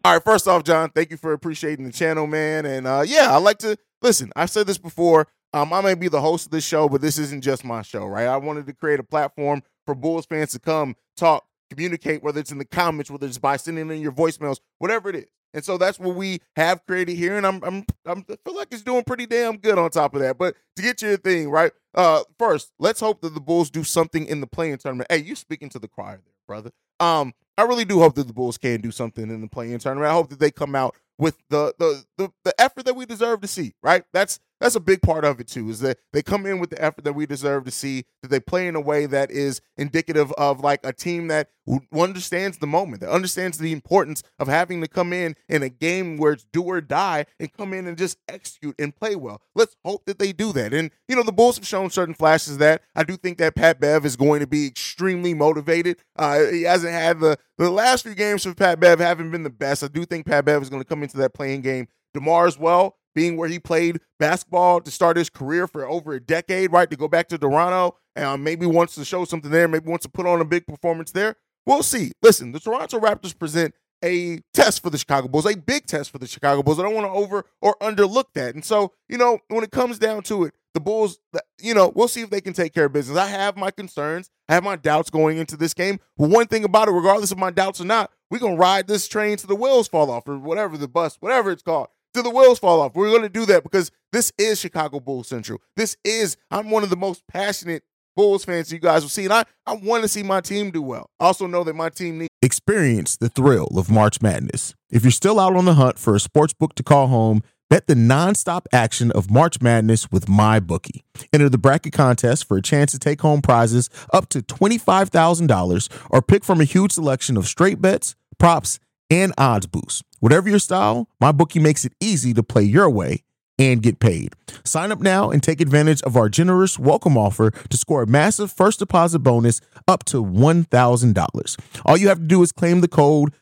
All 0.06 0.14
right, 0.14 0.24
first 0.24 0.48
off, 0.48 0.64
John, 0.64 0.92
thank 0.94 1.10
you 1.10 1.18
for 1.18 1.34
appreciating 1.34 1.86
the 1.86 1.92
channel, 1.92 2.28
man. 2.28 2.68
And 2.68 2.86
uh, 2.86 3.04
yeah, 3.04 3.30
I 3.32 3.38
like 3.38 3.58
to 3.60 3.78
listen. 4.04 4.32
I've 4.36 4.52
said 4.52 4.68
this 4.68 4.78
before. 4.78 5.28
Um, 5.54 5.74
I 5.74 5.82
may 5.82 5.96
be 5.96 6.08
the 6.08 6.22
host 6.22 6.46
of 6.48 6.52
this 6.52 6.66
show, 6.66 6.88
but 6.88 7.02
this 7.02 7.18
isn't 7.18 7.42
just 7.42 7.66
my 7.66 7.82
show, 7.82 8.06
right? 8.06 8.28
I 8.28 8.38
wanted 8.38 8.66
to 8.68 8.74
create 8.74 9.00
a 9.00 9.04
platform 9.04 9.64
for 9.86 9.96
Bulls 9.96 10.26
fans 10.26 10.52
to 10.52 10.60
come 10.60 10.96
talk, 11.18 11.46
communicate, 11.70 12.24
whether 12.24 12.40
it's 12.40 12.52
in 12.52 12.58
the 12.58 12.66
comments, 12.66 13.12
whether 13.12 13.28
it's 13.28 13.38
by 13.38 13.58
sending 13.58 13.90
in 13.90 14.00
your 14.00 14.14
voicemails, 14.14 14.60
whatever 14.80 15.10
it 15.10 15.16
is. 15.16 15.28
And 15.54 15.66
so 15.66 15.78
that's 15.78 16.00
what 16.00 16.16
we 16.16 16.40
have 16.56 16.86
created 16.86 17.18
here, 17.18 17.36
and 17.36 17.46
I'm 17.46 17.62
I'm, 17.64 17.86
I'm 18.06 18.26
I 18.30 18.38
feel 18.46 18.56
like 18.56 18.70
it's 18.72 18.84
doing 18.84 19.04
pretty 19.04 19.26
damn 19.26 19.58
good 19.58 19.78
on 19.78 19.90
top 19.90 20.16
of 20.16 20.22
that. 20.22 20.38
But 20.38 20.56
to 20.78 20.82
get 20.82 21.02
your 21.02 21.18
thing 21.18 21.50
right, 21.50 21.74
uh, 21.94 22.22
first 22.40 22.72
let's 22.80 23.02
hope 23.02 23.20
that 23.20 23.34
the 23.34 23.42
Bulls 23.42 23.70
do 23.70 23.84
something 23.84 24.26
in 24.28 24.40
the 24.40 24.48
play-in 24.48 24.78
tournament. 24.78 25.12
Hey, 25.12 25.18
you 25.18 25.36
speaking 25.36 25.68
to 25.70 25.80
the 25.80 25.90
choir 25.90 26.22
there, 26.24 26.34
brother. 26.48 26.72
Um, 27.02 27.34
I 27.58 27.64
really 27.64 27.84
do 27.84 28.00
hope 28.00 28.16
that 28.16 28.28
the 28.28 28.34
Bulls 28.34 28.58
can 28.58 28.80
do 28.80 28.92
something 28.92 29.30
in 29.30 29.42
the 29.42 29.50
play-in 29.50 29.80
tournament. 29.80 30.10
I 30.10 30.14
hope 30.14 30.30
that 30.30 30.40
they 30.40 30.52
come 30.52 30.74
out 30.74 30.96
with 31.18 31.38
the 31.50 31.76
the 31.78 32.06
the, 32.18 32.32
the 32.46 32.62
effort 32.62 32.86
that 32.86 32.96
we 32.96 33.06
deserve 33.06 33.42
to 33.42 33.48
see. 33.48 33.74
Right, 33.84 34.06
that's 34.14 34.40
that's 34.62 34.76
a 34.76 34.80
big 34.80 35.02
part 35.02 35.26
of 35.26 35.40
it 35.40 35.48
too. 35.48 35.70
Is 35.70 35.80
that 35.80 35.98
they 36.14 36.22
come 36.22 36.46
in 36.46 36.60
with 36.60 36.70
the 36.70 36.82
effort 36.82 37.04
that 37.04 37.14
we 37.14 37.26
deserve 37.26 37.66
to 37.66 37.72
see. 37.72 38.06
That 38.22 38.30
they 38.30 38.40
play 38.40 38.68
in 38.68 38.76
a 38.76 38.80
way 38.80 39.08
that 39.08 39.32
is 39.32 39.60
indicative 39.76 40.32
of 40.34 40.62
like 40.62 40.82
a 40.84 40.94
team 40.94 41.28
that 41.28 41.50
understands 41.94 42.60
the 42.60 42.68
moment, 42.68 43.02
that 43.02 43.10
understands 43.10 43.58
the 43.58 43.72
importance 43.72 44.22
of 44.40 44.48
having 44.48 44.82
to 44.82 44.88
come 44.88 45.14
in 45.14 45.36
in 45.50 45.64
a 45.64 45.70
game 45.70 46.18
where 46.18 46.34
it's 46.34 46.46
do 46.54 46.64
or 46.64 46.80
die 46.80 47.26
and 47.40 47.52
come 47.54 47.74
in 47.74 47.88
and 47.88 47.98
just 47.98 48.18
execute 48.28 48.76
and 48.78 48.96
play 48.96 49.16
well. 49.16 49.42
Let's 49.56 49.76
hope 49.84 50.06
that 50.06 50.20
they 50.20 50.32
do 50.32 50.54
that. 50.54 50.74
And 50.74 50.92
you 51.08 51.16
know 51.16 51.24
the 51.24 51.32
Bulls 51.32 51.58
have 51.58 51.68
shown 51.68 51.90
certain 51.90 52.14
flashes 52.14 52.60
that 52.60 52.84
I 52.96 53.04
do 53.04 53.18
think 53.18 53.40
that 53.40 53.56
Pat 53.56 53.80
Bev 53.80 54.06
is 54.06 54.16
going 54.16 54.42
to 54.42 54.48
be 54.48 54.68
extremely 54.68 55.34
motivated. 55.34 55.98
Uh, 56.16 56.46
he 56.52 56.64
hasn't 56.64 56.94
had 56.94 57.20
the 57.20 57.38
the 57.58 57.72
last 57.72 58.04
few 58.04 58.14
games 58.14 58.44
for 58.44 58.54
Pat 58.54 58.80
Bev 58.80 59.00
haven't 59.00 59.32
been 59.32 59.44
the 59.44 59.50
best. 59.50 59.84
I 59.84 59.88
do 59.88 60.06
think 60.06 60.28
Pat 60.28 60.46
Bev 60.46 60.62
is 60.62 60.70
going 60.70 60.82
to 60.84 60.88
come 60.88 61.02
into 61.02 61.18
that 61.18 61.34
play-in 61.34 61.62
game 61.62 61.88
DeMar 62.14 62.46
as 62.46 62.60
well 62.60 62.98
being 63.14 63.38
where 63.38 63.50
he 63.50 63.60
played 63.60 64.00
basketball 64.20 64.82
to 64.82 64.92
start 64.92 65.18
his 65.18 65.30
career 65.30 65.68
for 65.68 65.88
over 65.88 66.14
a 66.14 66.20
decade, 66.20 66.72
right? 66.72 66.90
To 66.90 66.96
go 66.96 67.08
back 67.08 67.28
to 67.30 67.38
Toronto 67.38 67.98
and 68.16 68.26
um, 68.26 68.44
maybe 68.44 68.66
wants 68.66 68.96
to 68.96 69.06
show 69.06 69.26
something 69.26 69.52
there, 69.52 69.68
maybe 69.68 69.90
wants 69.90 70.04
to 70.04 70.12
put 70.12 70.26
on 70.26 70.42
a 70.42 70.46
big 70.46 70.68
performance 70.68 71.12
there. 71.12 71.36
We'll 71.66 71.84
see. 71.84 72.12
Listen, 72.22 72.52
the 72.52 72.60
Toronto 72.60 73.00
Raptors 73.00 73.38
present 73.38 73.76
a 74.04 74.40
test 74.54 74.82
for 74.82 74.90
the 74.90 74.98
Chicago 74.98 75.28
Bulls, 75.28 75.46
a 75.46 75.56
big 75.56 75.86
test 75.86 76.12
for 76.12 76.18
the 76.18 76.28
Chicago 76.28 76.64
Bulls. 76.64 76.80
I 76.80 76.84
don't 76.84 76.96
want 76.96 77.06
to 77.06 77.12
over 77.12 77.46
or 77.62 77.76
underlook 77.82 78.26
that. 78.34 78.56
And 78.56 78.66
so, 78.66 78.94
you 79.08 79.18
know, 79.18 79.40
when 79.50 79.64
it 79.64 79.72
comes 79.72 80.00
down 80.00 80.24
to 80.24 80.46
it, 80.46 80.54
the 80.74 80.80
Bulls, 80.80 81.20
you 81.62 81.74
know, 81.74 81.92
we'll 81.94 82.08
see 82.08 82.22
if 82.22 82.30
they 82.30 82.42
can 82.42 82.54
take 82.54 82.74
care 82.74 82.86
of 82.86 82.94
business. 82.94 83.18
I 83.18 83.28
have 83.28 83.58
my 83.58 83.72
concerns. 83.72 84.30
I 84.48 84.54
have 84.54 84.64
my 84.64 84.76
doubts 84.76 85.10
going 85.10 85.38
into 85.38 85.58
this 85.58 85.74
game. 85.74 86.00
But 86.18 86.30
one 86.30 86.48
thing 86.48 86.64
about 86.64 86.88
it, 86.88 86.92
regardless 86.92 87.32
of 87.32 87.38
my 87.38 87.52
doubts 87.52 87.82
or 87.82 87.86
not, 87.86 88.12
we're 88.30 88.40
going 88.40 88.56
to 88.56 88.62
ride 88.62 88.88
this 88.88 89.08
train 89.08 89.38
to 89.38 89.48
the 89.48 89.56
wheels 89.56 89.88
fall 89.88 90.10
off 90.10 90.28
or 90.28 90.38
whatever 90.38 90.78
the 90.78 90.88
bus, 90.88 91.18
whatever 91.20 91.52
it's 91.52 91.62
called 91.62 91.90
till 92.14 92.24
the 92.24 92.30
wheels 92.30 92.60
fall 92.60 92.82
off. 92.82 92.96
We're 92.96 93.10
going 93.10 93.22
to 93.22 93.30
do 93.30 93.46
that 93.48 93.64
because 93.64 93.92
this 94.12 94.32
is 94.38 94.60
Chicago 94.60 95.00
Bulls 95.00 95.28
Central. 95.28 95.60
This 95.76 95.98
is, 96.04 96.38
I'm 96.50 96.70
one 96.70 96.84
of 96.84 96.90
the 96.90 96.98
most 96.98 97.26
passionate 97.28 97.84
Bulls 98.16 98.44
fans 98.44 98.72
you 98.72 98.80
guys 98.80 99.04
will 99.04 99.10
see. 99.10 99.24
And 99.26 99.34
I, 99.34 99.46
I 99.66 99.74
want 99.74 100.04
to 100.04 100.10
see 100.10 100.24
my 100.24 100.42
team 100.42 100.72
do 100.72 100.82
well. 100.82 101.10
I 101.20 101.26
also 101.26 101.48
know 101.48 101.64
that 101.64 101.76
my 101.76 101.90
team 101.90 102.20
needs. 102.20 102.30
Experience 102.42 103.18
the 103.18 103.30
thrill 103.30 103.68
of 103.78 103.90
March 103.90 104.22
Madness. 104.22 104.76
If 104.90 105.04
you're 105.04 105.12
still 105.12 105.40
out 105.40 105.56
on 105.56 105.66
the 105.66 105.76
hunt 105.76 105.98
for 105.98 106.16
a 106.16 106.20
sports 106.20 106.54
book 106.54 106.76
to 106.76 106.84
call 106.84 107.08
home, 107.08 107.42
bet 107.70 107.88
the 107.88 107.94
nonstop 107.94 108.66
action 108.74 109.12
of 109.12 109.32
March 109.32 109.62
Madness 109.62 110.12
with 110.12 110.26
MyBookie. 110.26 111.04
Enter 111.32 111.48
the 111.48 111.58
bracket 111.58 111.94
contest 111.94 112.48
for 112.48 112.58
a 112.58 112.62
chance 112.62 112.92
to 112.92 113.00
take 113.00 113.22
home 113.22 113.42
prizes 113.42 113.90
up 114.12 114.28
to 114.30 114.42
$25,000 114.42 115.90
or 116.10 116.22
pick 116.22 116.44
from 116.44 116.60
a 116.60 116.66
huge 116.66 116.92
selection 116.92 117.38
of 117.38 117.48
straight 117.48 117.82
bets, 117.82 118.16
props, 118.38 118.80
and 119.10 119.34
odds 119.38 119.68
boosts. 119.68 120.04
Whatever 120.22 120.50
your 120.50 120.60
style, 120.60 121.10
MyBookie 121.20 121.60
makes 121.60 121.84
it 121.84 121.94
easy 122.00 122.32
to 122.36 122.44
play 122.44 122.62
your 122.62 122.88
way 122.88 123.24
and 123.58 123.82
get 123.82 124.00
paid. 124.00 124.34
Sign 124.64 124.92
up 124.92 125.00
now 125.00 125.32
and 125.32 125.42
take 125.42 125.60
advantage 125.60 126.00
of 126.04 126.16
our 126.16 126.30
generous 126.30 126.78
welcome 126.78 127.18
offer 127.18 127.50
to 127.50 127.76
score 127.76 128.04
a 128.04 128.08
massive 128.08 128.52
first 128.52 128.78
deposit 128.78 129.20
bonus 129.20 129.62
up 129.88 130.04
to 130.06 130.24
$1,000. 130.24 131.60
All 131.86 131.98
you 131.98 132.08
have 132.08 132.20
to 132.20 132.26
do 132.26 132.44
is 132.44 132.52
claim 132.52 132.82
the 132.82 132.88
code 132.88 133.34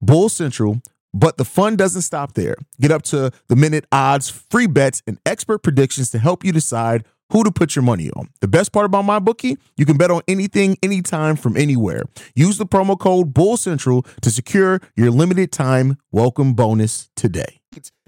Bull 0.00 0.28
Central, 0.28 0.82
but 1.12 1.36
the 1.36 1.44
fun 1.44 1.74
doesn't 1.74 2.02
stop 2.02 2.34
there. 2.34 2.54
Get 2.80 2.92
up 2.92 3.02
to 3.02 3.32
the 3.48 3.56
minute 3.56 3.84
odds, 3.90 4.30
free 4.30 4.68
bets, 4.68 5.02
and 5.04 5.18
expert 5.26 5.64
predictions 5.64 6.10
to 6.10 6.20
help 6.20 6.44
you 6.44 6.52
decide 6.52 7.04
who 7.30 7.44
to 7.44 7.50
put 7.50 7.76
your 7.76 7.82
money 7.82 8.10
on. 8.10 8.28
The 8.40 8.48
best 8.48 8.72
part 8.72 8.86
about 8.86 9.04
MyBookie, 9.04 9.56
you 9.76 9.86
can 9.86 9.96
bet 9.96 10.10
on 10.10 10.22
anything, 10.28 10.76
anytime, 10.82 11.36
from 11.36 11.56
anywhere. 11.56 12.04
Use 12.34 12.58
the 12.58 12.66
promo 12.66 12.98
code 12.98 13.34
Bull 13.34 13.56
Central 13.56 14.02
to 14.22 14.30
secure 14.30 14.80
your 14.96 15.10
limited 15.10 15.52
time 15.52 15.98
welcome 16.10 16.54
bonus 16.54 17.10
today. 17.16 17.60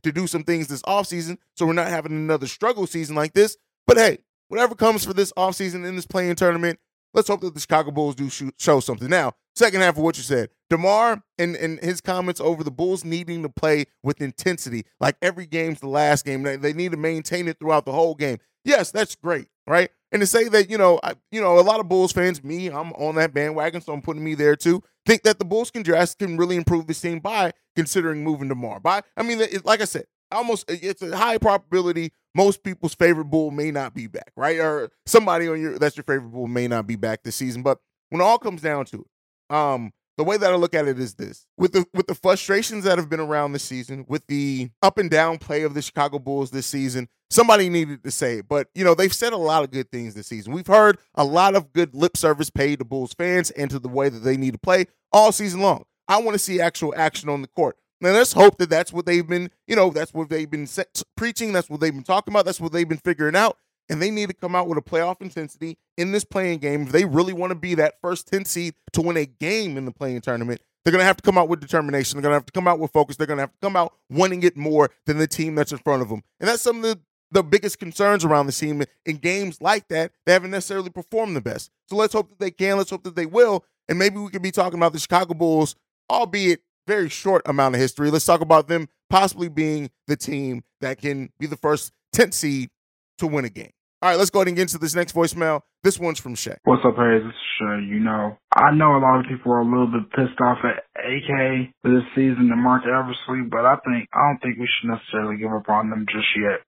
To 0.02 0.12
do 0.12 0.26
some 0.26 0.44
things 0.44 0.68
this 0.68 0.82
offseason, 0.82 1.36
so 1.56 1.66
we're 1.66 1.74
not 1.74 1.88
having 1.88 2.12
another 2.12 2.46
struggle 2.46 2.86
season 2.86 3.14
like 3.14 3.34
this. 3.34 3.58
But 3.86 3.98
hey, 3.98 4.18
whatever 4.48 4.74
comes 4.74 5.04
for 5.04 5.12
this 5.12 5.32
offseason 5.32 5.86
in 5.86 5.96
this 5.96 6.06
play-in 6.06 6.36
tournament, 6.36 6.78
let's 7.12 7.28
hope 7.28 7.42
that 7.42 7.52
the 7.52 7.60
Chicago 7.60 7.90
Bulls 7.90 8.14
do 8.14 8.30
show 8.56 8.80
something. 8.80 9.10
Now, 9.10 9.34
second 9.54 9.82
half 9.82 9.98
of 9.98 10.02
what 10.02 10.16
you 10.16 10.22
said, 10.22 10.48
DeMar 10.70 11.22
and, 11.36 11.54
and 11.56 11.78
his 11.80 12.00
comments 12.00 12.40
over 12.40 12.64
the 12.64 12.70
Bulls 12.70 13.04
needing 13.04 13.42
to 13.42 13.50
play 13.50 13.84
with 14.02 14.22
intensity, 14.22 14.86
like 15.00 15.16
every 15.20 15.44
game's 15.44 15.80
the 15.80 15.88
last 15.88 16.24
game. 16.24 16.44
They 16.44 16.72
need 16.72 16.92
to 16.92 16.96
maintain 16.96 17.46
it 17.46 17.58
throughout 17.58 17.84
the 17.84 17.92
whole 17.92 18.14
game. 18.14 18.38
Yes, 18.64 18.90
that's 18.90 19.14
great, 19.14 19.48
right? 19.66 19.90
And 20.12 20.20
to 20.20 20.26
say 20.26 20.48
that, 20.48 20.70
you 20.70 20.76
know, 20.76 20.98
I, 21.02 21.14
you 21.30 21.40
know, 21.40 21.58
a 21.58 21.62
lot 21.62 21.80
of 21.80 21.88
Bulls 21.88 22.12
fans, 22.12 22.42
me, 22.42 22.66
I'm 22.68 22.92
on 22.94 23.14
that 23.14 23.32
bandwagon, 23.32 23.80
so 23.80 23.92
I'm 23.92 24.02
putting 24.02 24.24
me 24.24 24.34
there 24.34 24.56
too. 24.56 24.82
Think 25.06 25.22
that 25.22 25.38
the 25.38 25.44
Bulls 25.44 25.70
can 25.70 25.82
dress 25.82 26.14
can 26.14 26.36
really 26.36 26.56
improve 26.56 26.86
this 26.86 27.00
team 27.00 27.20
by 27.20 27.52
considering 27.76 28.22
moving 28.24 28.48
DeMar. 28.48 28.80
By, 28.80 29.02
I 29.16 29.22
mean, 29.22 29.40
it, 29.40 29.64
like 29.64 29.80
I 29.80 29.84
said, 29.84 30.04
almost 30.32 30.64
it's 30.68 31.02
a 31.02 31.16
high 31.16 31.38
probability 31.38 32.12
most 32.34 32.62
people's 32.62 32.94
favorite 32.94 33.26
Bull 33.26 33.50
may 33.50 33.70
not 33.70 33.94
be 33.94 34.06
back, 34.06 34.32
right? 34.36 34.58
Or 34.58 34.90
somebody 35.06 35.48
on 35.48 35.60
your 35.60 35.78
that's 35.78 35.96
your 35.96 36.04
favorite 36.04 36.30
Bull 36.30 36.46
may 36.46 36.68
not 36.68 36.86
be 36.86 36.96
back 36.96 37.22
this 37.22 37.36
season. 37.36 37.62
But 37.62 37.78
when 38.10 38.20
it 38.20 38.24
all 38.24 38.38
comes 38.38 38.62
down 38.62 38.84
to 38.86 38.98
it, 38.98 39.54
um, 39.54 39.92
the 40.20 40.24
way 40.24 40.36
that 40.36 40.52
I 40.52 40.56
look 40.56 40.74
at 40.74 40.86
it 40.86 41.00
is 41.00 41.14
this: 41.14 41.46
with 41.56 41.72
the 41.72 41.86
with 41.94 42.06
the 42.06 42.14
frustrations 42.14 42.84
that 42.84 42.98
have 42.98 43.08
been 43.08 43.20
around 43.20 43.52
this 43.52 43.64
season, 43.64 44.04
with 44.06 44.26
the 44.26 44.68
up 44.82 44.98
and 44.98 45.10
down 45.10 45.38
play 45.38 45.62
of 45.62 45.72
the 45.72 45.80
Chicago 45.80 46.18
Bulls 46.18 46.50
this 46.50 46.66
season, 46.66 47.08
somebody 47.30 47.70
needed 47.70 48.04
to 48.04 48.10
say 48.10 48.40
it. 48.40 48.48
But 48.48 48.68
you 48.74 48.84
know, 48.84 48.94
they've 48.94 49.14
said 49.14 49.32
a 49.32 49.38
lot 49.38 49.64
of 49.64 49.70
good 49.70 49.90
things 49.90 50.12
this 50.12 50.26
season. 50.26 50.52
We've 50.52 50.66
heard 50.66 50.98
a 51.14 51.24
lot 51.24 51.54
of 51.54 51.72
good 51.72 51.94
lip 51.94 52.18
service 52.18 52.50
paid 52.50 52.80
to 52.80 52.84
Bulls 52.84 53.14
fans 53.14 53.50
and 53.52 53.70
to 53.70 53.78
the 53.78 53.88
way 53.88 54.10
that 54.10 54.18
they 54.18 54.36
need 54.36 54.52
to 54.52 54.58
play 54.58 54.88
all 55.10 55.32
season 55.32 55.60
long. 55.60 55.84
I 56.06 56.18
want 56.18 56.34
to 56.34 56.38
see 56.38 56.60
actual 56.60 56.92
action 56.94 57.30
on 57.30 57.40
the 57.40 57.48
court. 57.48 57.78
Now 58.02 58.10
let's 58.10 58.34
hope 58.34 58.58
that 58.58 58.68
that's 58.68 58.92
what 58.92 59.06
they've 59.06 59.26
been, 59.26 59.50
you 59.66 59.76
know, 59.76 59.88
that's 59.88 60.12
what 60.12 60.28
they've 60.28 60.50
been 60.50 60.66
set, 60.66 61.02
preaching. 61.16 61.54
That's 61.54 61.70
what 61.70 61.80
they've 61.80 61.94
been 61.94 62.02
talking 62.02 62.32
about. 62.32 62.44
That's 62.44 62.60
what 62.60 62.72
they've 62.72 62.88
been 62.88 62.98
figuring 62.98 63.36
out 63.36 63.56
and 63.90 64.00
they 64.00 64.10
need 64.10 64.28
to 64.28 64.34
come 64.34 64.54
out 64.54 64.68
with 64.68 64.78
a 64.78 64.82
playoff 64.82 65.20
intensity 65.20 65.76
in 65.98 66.12
this 66.12 66.24
play-in 66.24 66.60
game. 66.60 66.82
If 66.82 66.92
they 66.92 67.04
really 67.04 67.32
want 67.32 67.50
to 67.50 67.56
be 67.56 67.74
that 67.74 68.00
first 68.00 68.28
10 68.28 68.44
seed 68.46 68.74
to 68.92 69.02
win 69.02 69.16
a 69.16 69.26
game 69.26 69.76
in 69.76 69.84
the 69.84 69.90
play-in 69.90 70.20
tournament, 70.22 70.62
they're 70.84 70.92
going 70.92 71.02
to 71.02 71.06
have 71.06 71.16
to 71.16 71.22
come 71.22 71.36
out 71.36 71.48
with 71.48 71.60
determination. 71.60 72.16
They're 72.16 72.22
going 72.22 72.32
to 72.32 72.36
have 72.36 72.46
to 72.46 72.52
come 72.52 72.68
out 72.68 72.78
with 72.78 72.92
focus. 72.92 73.16
They're 73.16 73.26
going 73.26 73.38
to 73.38 73.42
have 73.42 73.52
to 73.52 73.58
come 73.60 73.76
out 73.76 73.94
wanting 74.08 74.42
it 74.44 74.56
more 74.56 74.90
than 75.04 75.18
the 75.18 75.26
team 75.26 75.56
that's 75.56 75.72
in 75.72 75.78
front 75.78 76.02
of 76.02 76.08
them. 76.08 76.22
And 76.38 76.48
that's 76.48 76.62
some 76.62 76.76
of 76.76 76.82
the, 76.82 77.00
the 77.32 77.42
biggest 77.42 77.78
concerns 77.78 78.24
around 78.24 78.46
the 78.46 78.52
team 78.52 78.82
in 79.04 79.16
games 79.16 79.60
like 79.60 79.88
that. 79.88 80.12
They 80.24 80.32
haven't 80.32 80.52
necessarily 80.52 80.90
performed 80.90 81.36
the 81.36 81.42
best. 81.42 81.70
So 81.88 81.96
let's 81.96 82.14
hope 82.14 82.30
that 82.30 82.38
they 82.38 82.52
can. 82.52 82.78
Let's 82.78 82.90
hope 82.90 83.02
that 83.02 83.16
they 83.16 83.26
will. 83.26 83.64
And 83.88 83.98
maybe 83.98 84.18
we 84.18 84.30
could 84.30 84.40
be 84.40 84.52
talking 84.52 84.78
about 84.78 84.92
the 84.92 85.00
Chicago 85.00 85.34
Bulls, 85.34 85.74
albeit 86.08 86.62
very 86.86 87.08
short 87.08 87.42
amount 87.44 87.74
of 87.74 87.80
history. 87.80 88.10
Let's 88.10 88.24
talk 88.24 88.40
about 88.40 88.68
them 88.68 88.88
possibly 89.10 89.48
being 89.48 89.90
the 90.06 90.16
team 90.16 90.62
that 90.80 90.98
can 90.98 91.30
be 91.38 91.46
the 91.46 91.56
first 91.56 91.92
10th 92.14 92.34
seed 92.34 92.70
to 93.18 93.26
win 93.26 93.44
a 93.44 93.50
game. 93.50 93.72
All 94.02 94.08
right, 94.08 94.16
let's 94.16 94.30
go 94.30 94.38
ahead 94.38 94.48
and 94.48 94.56
get 94.56 94.62
into 94.62 94.78
this 94.78 94.94
next 94.94 95.14
voicemail. 95.14 95.60
This 95.84 95.98
one's 95.98 96.18
from 96.18 96.34
Shay. 96.34 96.56
What's 96.64 96.80
up, 96.86 96.96
Haize? 96.96 97.20
Is 97.20 97.36
Shay. 97.58 97.84
You 97.84 98.00
know, 98.00 98.38
I 98.50 98.72
know 98.74 98.96
a 98.96 99.02
lot 99.04 99.20
of 99.20 99.26
people 99.28 99.52
are 99.52 99.60
a 99.60 99.64
little 99.64 99.88
bit 99.92 100.10
pissed 100.12 100.40
off 100.40 100.56
at 100.64 100.84
AK 100.96 101.68
for 101.82 101.90
this 101.90 102.08
season 102.14 102.48
and 102.50 102.62
Marc 102.62 102.84
Eversley, 102.86 103.44
but 103.50 103.66
I 103.66 103.76
think 103.84 104.08
I 104.14 104.24
don't 104.24 104.40
think 104.40 104.58
we 104.58 104.66
should 104.72 104.88
necessarily 104.88 105.36
give 105.36 105.52
up 105.52 105.68
on 105.68 105.90
them 105.90 106.06
just 106.08 106.28
yet. 106.34 106.64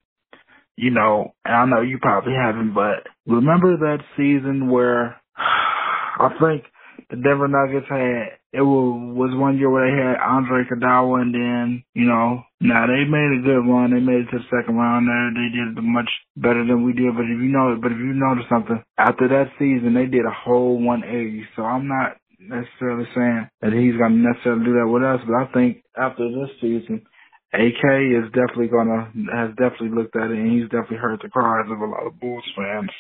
You 0.76 0.90
know, 0.90 1.32
and 1.46 1.54
I 1.56 1.64
know 1.64 1.80
you 1.80 1.98
probably 2.02 2.34
haven't, 2.34 2.74
but 2.74 3.08
remember 3.26 3.78
that 3.78 4.04
season 4.14 4.68
where 4.68 5.16
I 5.36 6.28
think 6.38 6.64
the 7.10 7.16
Denver 7.16 7.48
Nuggets 7.48 7.86
had 7.88 8.40
it 8.52 8.60
was 8.60 9.32
one 9.32 9.56
year 9.56 9.70
where 9.70 9.88
they 9.88 9.96
had 9.96 10.20
Andre 10.20 10.64
Iguodala, 10.64 11.22
and 11.22 11.34
then 11.34 11.84
you 11.94 12.04
know 12.04 12.44
now 12.60 12.86
they 12.86 13.08
made 13.08 13.40
a 13.40 13.44
good 13.44 13.64
run. 13.64 13.92
They 13.92 14.00
made 14.00 14.28
it 14.28 14.30
to 14.32 14.38
the 14.38 14.50
second 14.52 14.76
round. 14.76 15.08
There, 15.08 15.32
they 15.32 15.48
did 15.48 15.82
much 15.82 16.08
better 16.36 16.64
than 16.64 16.84
we 16.84 16.92
did. 16.92 17.16
But 17.16 17.32
if 17.32 17.40
you 17.40 17.48
know, 17.48 17.76
but 17.80 17.92
if 17.92 17.98
you 17.98 18.12
notice 18.12 18.44
something, 18.48 18.82
after 18.98 19.28
that 19.28 19.52
season, 19.58 19.94
they 19.94 20.06
did 20.06 20.28
a 20.28 20.32
whole 20.32 20.76
180. 20.80 21.48
So 21.56 21.64
I'm 21.64 21.88
not 21.88 22.20
necessarily 22.38 23.08
saying 23.14 23.48
that 23.62 23.72
he's 23.72 23.96
gonna 23.96 24.20
necessarily 24.20 24.64
do 24.64 24.76
that 24.80 24.88
with 24.88 25.02
us, 25.02 25.20
but 25.24 25.36
I 25.36 25.46
think 25.54 25.84
after 25.96 26.28
this 26.28 26.52
season, 26.60 27.02
AK 27.54 27.84
is 28.12 28.28
definitely 28.36 28.68
gonna 28.68 29.08
has 29.32 29.50
definitely 29.56 29.96
looked 29.96 30.16
at 30.16 30.28
it, 30.28 30.36
and 30.36 30.52
he's 30.52 30.68
definitely 30.68 31.00
heard 31.00 31.20
the 31.22 31.28
cries 31.28 31.70
of 31.70 31.80
a 31.80 31.86
lot 31.86 32.06
of 32.06 32.20
Bulls 32.20 32.44
fans. 32.56 32.90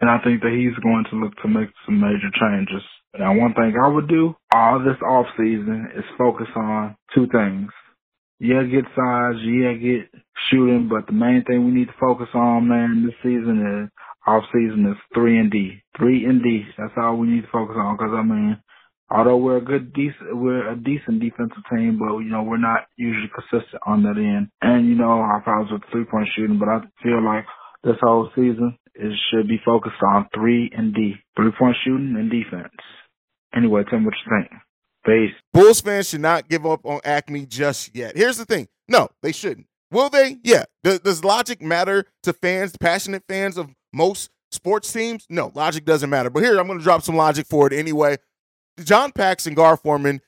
And 0.00 0.10
I 0.10 0.18
think 0.22 0.42
that 0.42 0.52
he's 0.52 0.76
going 0.82 1.04
to 1.10 1.16
look 1.16 1.34
to 1.42 1.48
make 1.48 1.70
some 1.86 2.00
major 2.00 2.30
changes. 2.34 2.82
Now, 3.18 3.34
one 3.36 3.54
thing 3.54 3.74
I 3.82 3.88
would 3.88 4.08
do 4.08 4.34
all 4.52 4.80
this 4.80 5.00
off 5.06 5.26
season 5.36 5.88
is 5.96 6.04
focus 6.18 6.48
on 6.56 6.96
two 7.14 7.26
things. 7.28 7.70
Yeah, 8.40 8.64
get 8.64 8.84
size. 8.96 9.36
Yeah, 9.40 9.72
get 9.74 10.10
shooting. 10.50 10.88
But 10.90 11.06
the 11.06 11.12
main 11.12 11.44
thing 11.44 11.64
we 11.64 11.72
need 11.72 11.86
to 11.86 12.00
focus 12.00 12.28
on, 12.34 12.68
man, 12.68 13.06
this 13.06 13.14
season 13.22 13.84
is 13.84 13.90
off 14.26 14.44
season 14.52 14.86
is 14.90 14.98
three 15.14 15.38
and 15.38 15.50
D. 15.50 15.82
Three 15.96 16.24
and 16.24 16.42
D. 16.42 16.64
That's 16.76 16.92
all 16.96 17.16
we 17.16 17.28
need 17.28 17.42
to 17.42 17.52
focus 17.52 17.76
on. 17.78 17.96
Because 17.96 18.12
I 18.12 18.22
mean, 18.22 18.58
although 19.10 19.36
we're 19.36 19.58
a 19.58 19.64
good, 19.64 19.92
decent, 19.92 20.36
we're 20.36 20.72
a 20.72 20.76
decent 20.76 21.20
defensive 21.20 21.62
team, 21.70 21.98
but 21.98 22.18
you 22.18 22.30
know 22.30 22.42
we're 22.42 22.58
not 22.58 22.86
usually 22.96 23.30
consistent 23.32 23.80
on 23.86 24.02
that 24.02 24.18
end. 24.18 24.48
And 24.60 24.88
you 24.88 24.96
know 24.96 25.22
our 25.22 25.40
problems 25.40 25.70
with 25.70 25.82
three 25.92 26.04
point 26.04 26.28
shooting. 26.34 26.58
But 26.58 26.68
I 26.68 26.80
feel 27.02 27.24
like 27.24 27.46
this 27.84 27.96
whole 28.02 28.28
season 28.34 28.76
it 28.94 29.12
should 29.30 29.48
be 29.48 29.60
focused 29.64 30.02
on 30.06 30.28
three 30.34 30.70
and 30.76 30.94
D, 30.94 31.14
three 31.36 31.50
point 31.58 31.76
shooting 31.84 32.16
and 32.16 32.30
defense. 32.30 32.72
Anyway, 33.54 33.82
tell 33.88 33.98
me 33.98 34.06
what 34.06 34.14
you 34.24 34.32
think. 34.40 34.60
Peace. 35.04 35.34
Bulls 35.52 35.80
fans 35.80 36.08
should 36.08 36.20
not 36.20 36.48
give 36.48 36.64
up 36.64 36.84
on 36.86 37.00
AKME 37.00 37.48
just 37.48 37.94
yet. 37.94 38.16
Here's 38.16 38.38
the 38.38 38.44
thing. 38.44 38.68
No, 38.88 39.08
they 39.22 39.32
shouldn't. 39.32 39.66
Will 39.90 40.08
they? 40.08 40.38
Yeah. 40.42 40.64
Does, 40.82 41.00
does 41.00 41.24
logic 41.24 41.60
matter 41.60 42.06
to 42.22 42.32
fans, 42.32 42.74
passionate 42.78 43.22
fans 43.28 43.58
of 43.58 43.70
most 43.92 44.30
sports 44.50 44.92
teams? 44.92 45.26
No, 45.28 45.52
logic 45.54 45.84
doesn't 45.84 46.10
matter. 46.10 46.30
But 46.30 46.42
here, 46.42 46.58
I'm 46.58 46.66
going 46.66 46.78
to 46.78 46.84
drop 46.84 47.02
some 47.02 47.16
logic 47.16 47.46
for 47.46 47.66
it 47.66 47.72
anyway. 47.72 48.16
John 48.82 49.12
Pax 49.12 49.46
and 49.46 49.54
Gar 49.54 49.76
Forman 49.76 50.20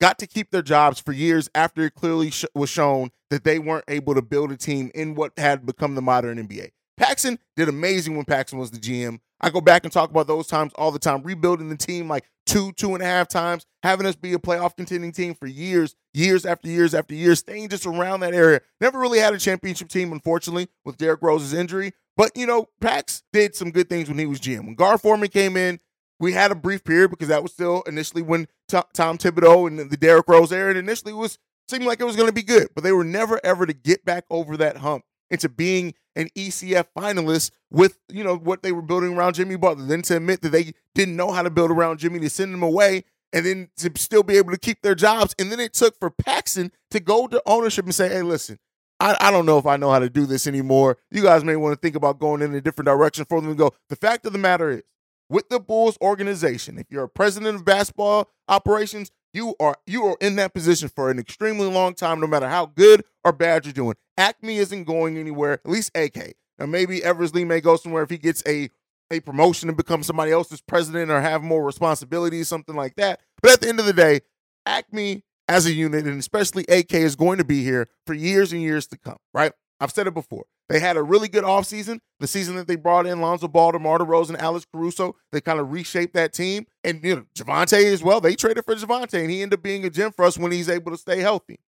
got 0.00 0.18
to 0.18 0.26
keep 0.26 0.50
their 0.50 0.62
jobs 0.62 1.00
for 1.00 1.12
years 1.12 1.48
after 1.54 1.82
it 1.84 1.94
clearly 1.94 2.30
sh- 2.30 2.44
was 2.54 2.68
shown 2.68 3.10
that 3.30 3.44
they 3.44 3.58
weren't 3.58 3.84
able 3.88 4.14
to 4.14 4.22
build 4.22 4.52
a 4.52 4.56
team 4.56 4.90
in 4.94 5.14
what 5.14 5.32
had 5.38 5.64
become 5.64 5.94
the 5.94 6.02
modern 6.02 6.36
NBA. 6.46 6.70
Paxson 6.96 7.38
did 7.56 7.68
amazing 7.68 8.16
when 8.16 8.24
Paxson 8.24 8.58
was 8.58 8.70
the 8.70 8.78
GM. 8.78 9.18
I 9.40 9.50
go 9.50 9.60
back 9.60 9.84
and 9.84 9.92
talk 9.92 10.10
about 10.10 10.26
those 10.26 10.46
times 10.46 10.72
all 10.76 10.90
the 10.90 10.98
time, 10.98 11.22
rebuilding 11.22 11.68
the 11.68 11.76
team 11.76 12.08
like 12.08 12.24
two, 12.46 12.72
two 12.72 12.94
and 12.94 13.02
a 13.02 13.06
half 13.06 13.28
times, 13.28 13.66
having 13.82 14.06
us 14.06 14.14
be 14.14 14.32
a 14.32 14.38
playoff 14.38 14.76
contending 14.76 15.12
team 15.12 15.34
for 15.34 15.46
years, 15.46 15.96
years 16.14 16.46
after 16.46 16.68
years 16.68 16.94
after 16.94 17.14
years, 17.14 17.40
staying 17.40 17.68
just 17.68 17.84
around 17.84 18.20
that 18.20 18.32
area. 18.32 18.60
Never 18.80 18.98
really 18.98 19.18
had 19.18 19.34
a 19.34 19.38
championship 19.38 19.88
team, 19.88 20.12
unfortunately, 20.12 20.68
with 20.84 20.96
Derrick 20.96 21.20
Rose's 21.20 21.52
injury. 21.52 21.92
But, 22.16 22.36
you 22.36 22.46
know, 22.46 22.68
Pax 22.80 23.22
did 23.32 23.56
some 23.56 23.70
good 23.70 23.88
things 23.88 24.08
when 24.08 24.18
he 24.18 24.26
was 24.26 24.40
GM. 24.40 24.64
When 24.64 24.76
Gar 24.76 24.98
Forman 24.98 25.28
came 25.28 25.56
in, 25.56 25.80
we 26.20 26.32
had 26.32 26.52
a 26.52 26.54
brief 26.56 26.84
period 26.84 27.10
because 27.10 27.28
that 27.28 27.42
was 27.42 27.52
still 27.52 27.82
initially 27.82 28.22
when 28.22 28.46
Tom 28.68 29.18
Thibodeau 29.18 29.66
and 29.66 29.90
the 29.90 29.96
Derrick 29.96 30.28
Rose 30.28 30.52
era, 30.52 30.70
and 30.70 30.78
initially 30.78 31.12
was 31.12 31.38
seemed 31.68 31.84
like 31.84 32.00
it 32.00 32.04
was 32.04 32.16
going 32.16 32.28
to 32.28 32.32
be 32.32 32.42
good, 32.42 32.68
but 32.74 32.84
they 32.84 32.92
were 32.92 33.04
never 33.04 33.40
ever 33.42 33.66
to 33.66 33.72
get 33.72 34.04
back 34.04 34.24
over 34.30 34.56
that 34.56 34.76
hump 34.76 35.04
into 35.34 35.48
being 35.48 35.94
an 36.16 36.28
ECF 36.36 36.86
finalist 36.96 37.50
with, 37.70 37.98
you 38.08 38.24
know, 38.24 38.36
what 38.36 38.62
they 38.62 38.72
were 38.72 38.82
building 38.82 39.14
around 39.14 39.34
Jimmy 39.34 39.56
Butler. 39.56 39.84
Then 39.84 40.02
to 40.02 40.16
admit 40.16 40.42
that 40.42 40.50
they 40.50 40.72
didn't 40.94 41.16
know 41.16 41.32
how 41.32 41.42
to 41.42 41.50
build 41.50 41.70
around 41.70 41.98
Jimmy 41.98 42.20
to 42.20 42.30
send 42.30 42.54
him 42.54 42.62
away 42.62 43.04
and 43.32 43.44
then 43.44 43.68
to 43.78 43.90
still 43.96 44.22
be 44.22 44.36
able 44.36 44.52
to 44.52 44.58
keep 44.58 44.80
their 44.82 44.94
jobs. 44.94 45.34
And 45.38 45.50
then 45.50 45.60
it 45.60 45.74
took 45.74 45.98
for 45.98 46.10
Paxson 46.10 46.72
to 46.90 47.00
go 47.00 47.26
to 47.26 47.42
ownership 47.46 47.84
and 47.84 47.94
say, 47.94 48.08
hey, 48.08 48.22
listen, 48.22 48.58
I, 49.00 49.16
I 49.20 49.30
don't 49.30 49.44
know 49.44 49.58
if 49.58 49.66
I 49.66 49.76
know 49.76 49.90
how 49.90 49.98
to 49.98 50.08
do 50.08 50.24
this 50.24 50.46
anymore. 50.46 50.98
You 51.10 51.22
guys 51.22 51.44
may 51.44 51.56
want 51.56 51.74
to 51.74 51.80
think 51.80 51.96
about 51.96 52.20
going 52.20 52.42
in 52.42 52.54
a 52.54 52.60
different 52.60 52.86
direction 52.86 53.24
for 53.24 53.40
them 53.40 53.50
to 53.50 53.56
go. 53.56 53.72
The 53.88 53.96
fact 53.96 54.24
of 54.24 54.32
the 54.32 54.38
matter 54.38 54.70
is, 54.70 54.82
with 55.28 55.48
the 55.48 55.58
Bulls 55.58 55.98
organization, 56.00 56.78
if 56.78 56.86
you're 56.90 57.04
a 57.04 57.08
president 57.08 57.56
of 57.56 57.64
basketball 57.64 58.30
operations, 58.46 59.10
you 59.34 59.54
are 59.60 59.76
you 59.86 60.04
are 60.06 60.16
in 60.20 60.36
that 60.36 60.54
position 60.54 60.88
for 60.88 61.10
an 61.10 61.18
extremely 61.18 61.68
long 61.68 61.94
time, 61.94 62.20
no 62.20 62.26
matter 62.26 62.48
how 62.48 62.66
good 62.66 63.04
or 63.24 63.32
bad 63.32 63.66
you're 63.66 63.72
doing. 63.72 63.96
AKME 64.18 64.56
isn't 64.56 64.84
going 64.84 65.18
anywhere, 65.18 65.54
at 65.54 65.66
least 65.68 65.90
AK. 65.94 66.34
Now 66.58 66.66
maybe 66.66 67.02
Eversley 67.02 67.44
may 67.44 67.60
go 67.60 67.76
somewhere 67.76 68.04
if 68.04 68.10
he 68.10 68.18
gets 68.18 68.42
a 68.46 68.70
a 69.10 69.20
promotion 69.20 69.68
and 69.68 69.76
become 69.76 70.02
somebody 70.02 70.32
else's 70.32 70.62
president 70.62 71.10
or 71.10 71.20
have 71.20 71.42
more 71.42 71.64
responsibilities, 71.64 72.48
something 72.48 72.74
like 72.74 72.94
that. 72.96 73.20
But 73.42 73.52
at 73.52 73.60
the 73.60 73.68
end 73.68 73.78
of 73.80 73.86
the 73.86 73.92
day, 73.92 74.20
AKME 74.66 75.22
as 75.48 75.66
a 75.66 75.72
unit, 75.72 76.06
and 76.06 76.18
especially 76.18 76.64
AK, 76.68 76.94
is 76.94 77.16
going 77.16 77.38
to 77.38 77.44
be 77.44 77.62
here 77.62 77.88
for 78.06 78.14
years 78.14 78.52
and 78.52 78.62
years 78.62 78.86
to 78.88 78.96
come, 78.98 79.18
right? 79.34 79.52
I've 79.84 79.92
said 79.92 80.06
it 80.06 80.14
before. 80.14 80.46
They 80.70 80.80
had 80.80 80.96
a 80.96 81.02
really 81.02 81.28
good 81.28 81.44
offseason. 81.44 82.00
The 82.18 82.26
season 82.26 82.56
that 82.56 82.66
they 82.66 82.76
brought 82.76 83.06
in 83.06 83.20
Lonzo 83.20 83.48
Ball, 83.48 83.72
DeMar 83.72 83.98
DeRozan, 83.98 84.38
Alex 84.38 84.66
Caruso, 84.72 85.14
they 85.30 85.42
kind 85.42 85.60
of 85.60 85.70
reshaped 85.70 86.14
that 86.14 86.32
team. 86.32 86.66
And 86.82 87.04
you 87.04 87.16
know, 87.16 87.26
Javonte 87.36 87.84
as 87.92 88.02
well. 88.02 88.20
They 88.20 88.34
traded 88.34 88.64
for 88.64 88.74
Javonte, 88.74 89.20
and 89.20 89.30
he 89.30 89.42
ended 89.42 89.58
up 89.58 89.62
being 89.62 89.84
a 89.84 89.90
gem 89.90 90.10
for 90.10 90.24
us 90.24 90.38
when 90.38 90.52
he's 90.52 90.70
able 90.70 90.90
to 90.90 90.96
stay 90.96 91.20
healthy. 91.20 91.60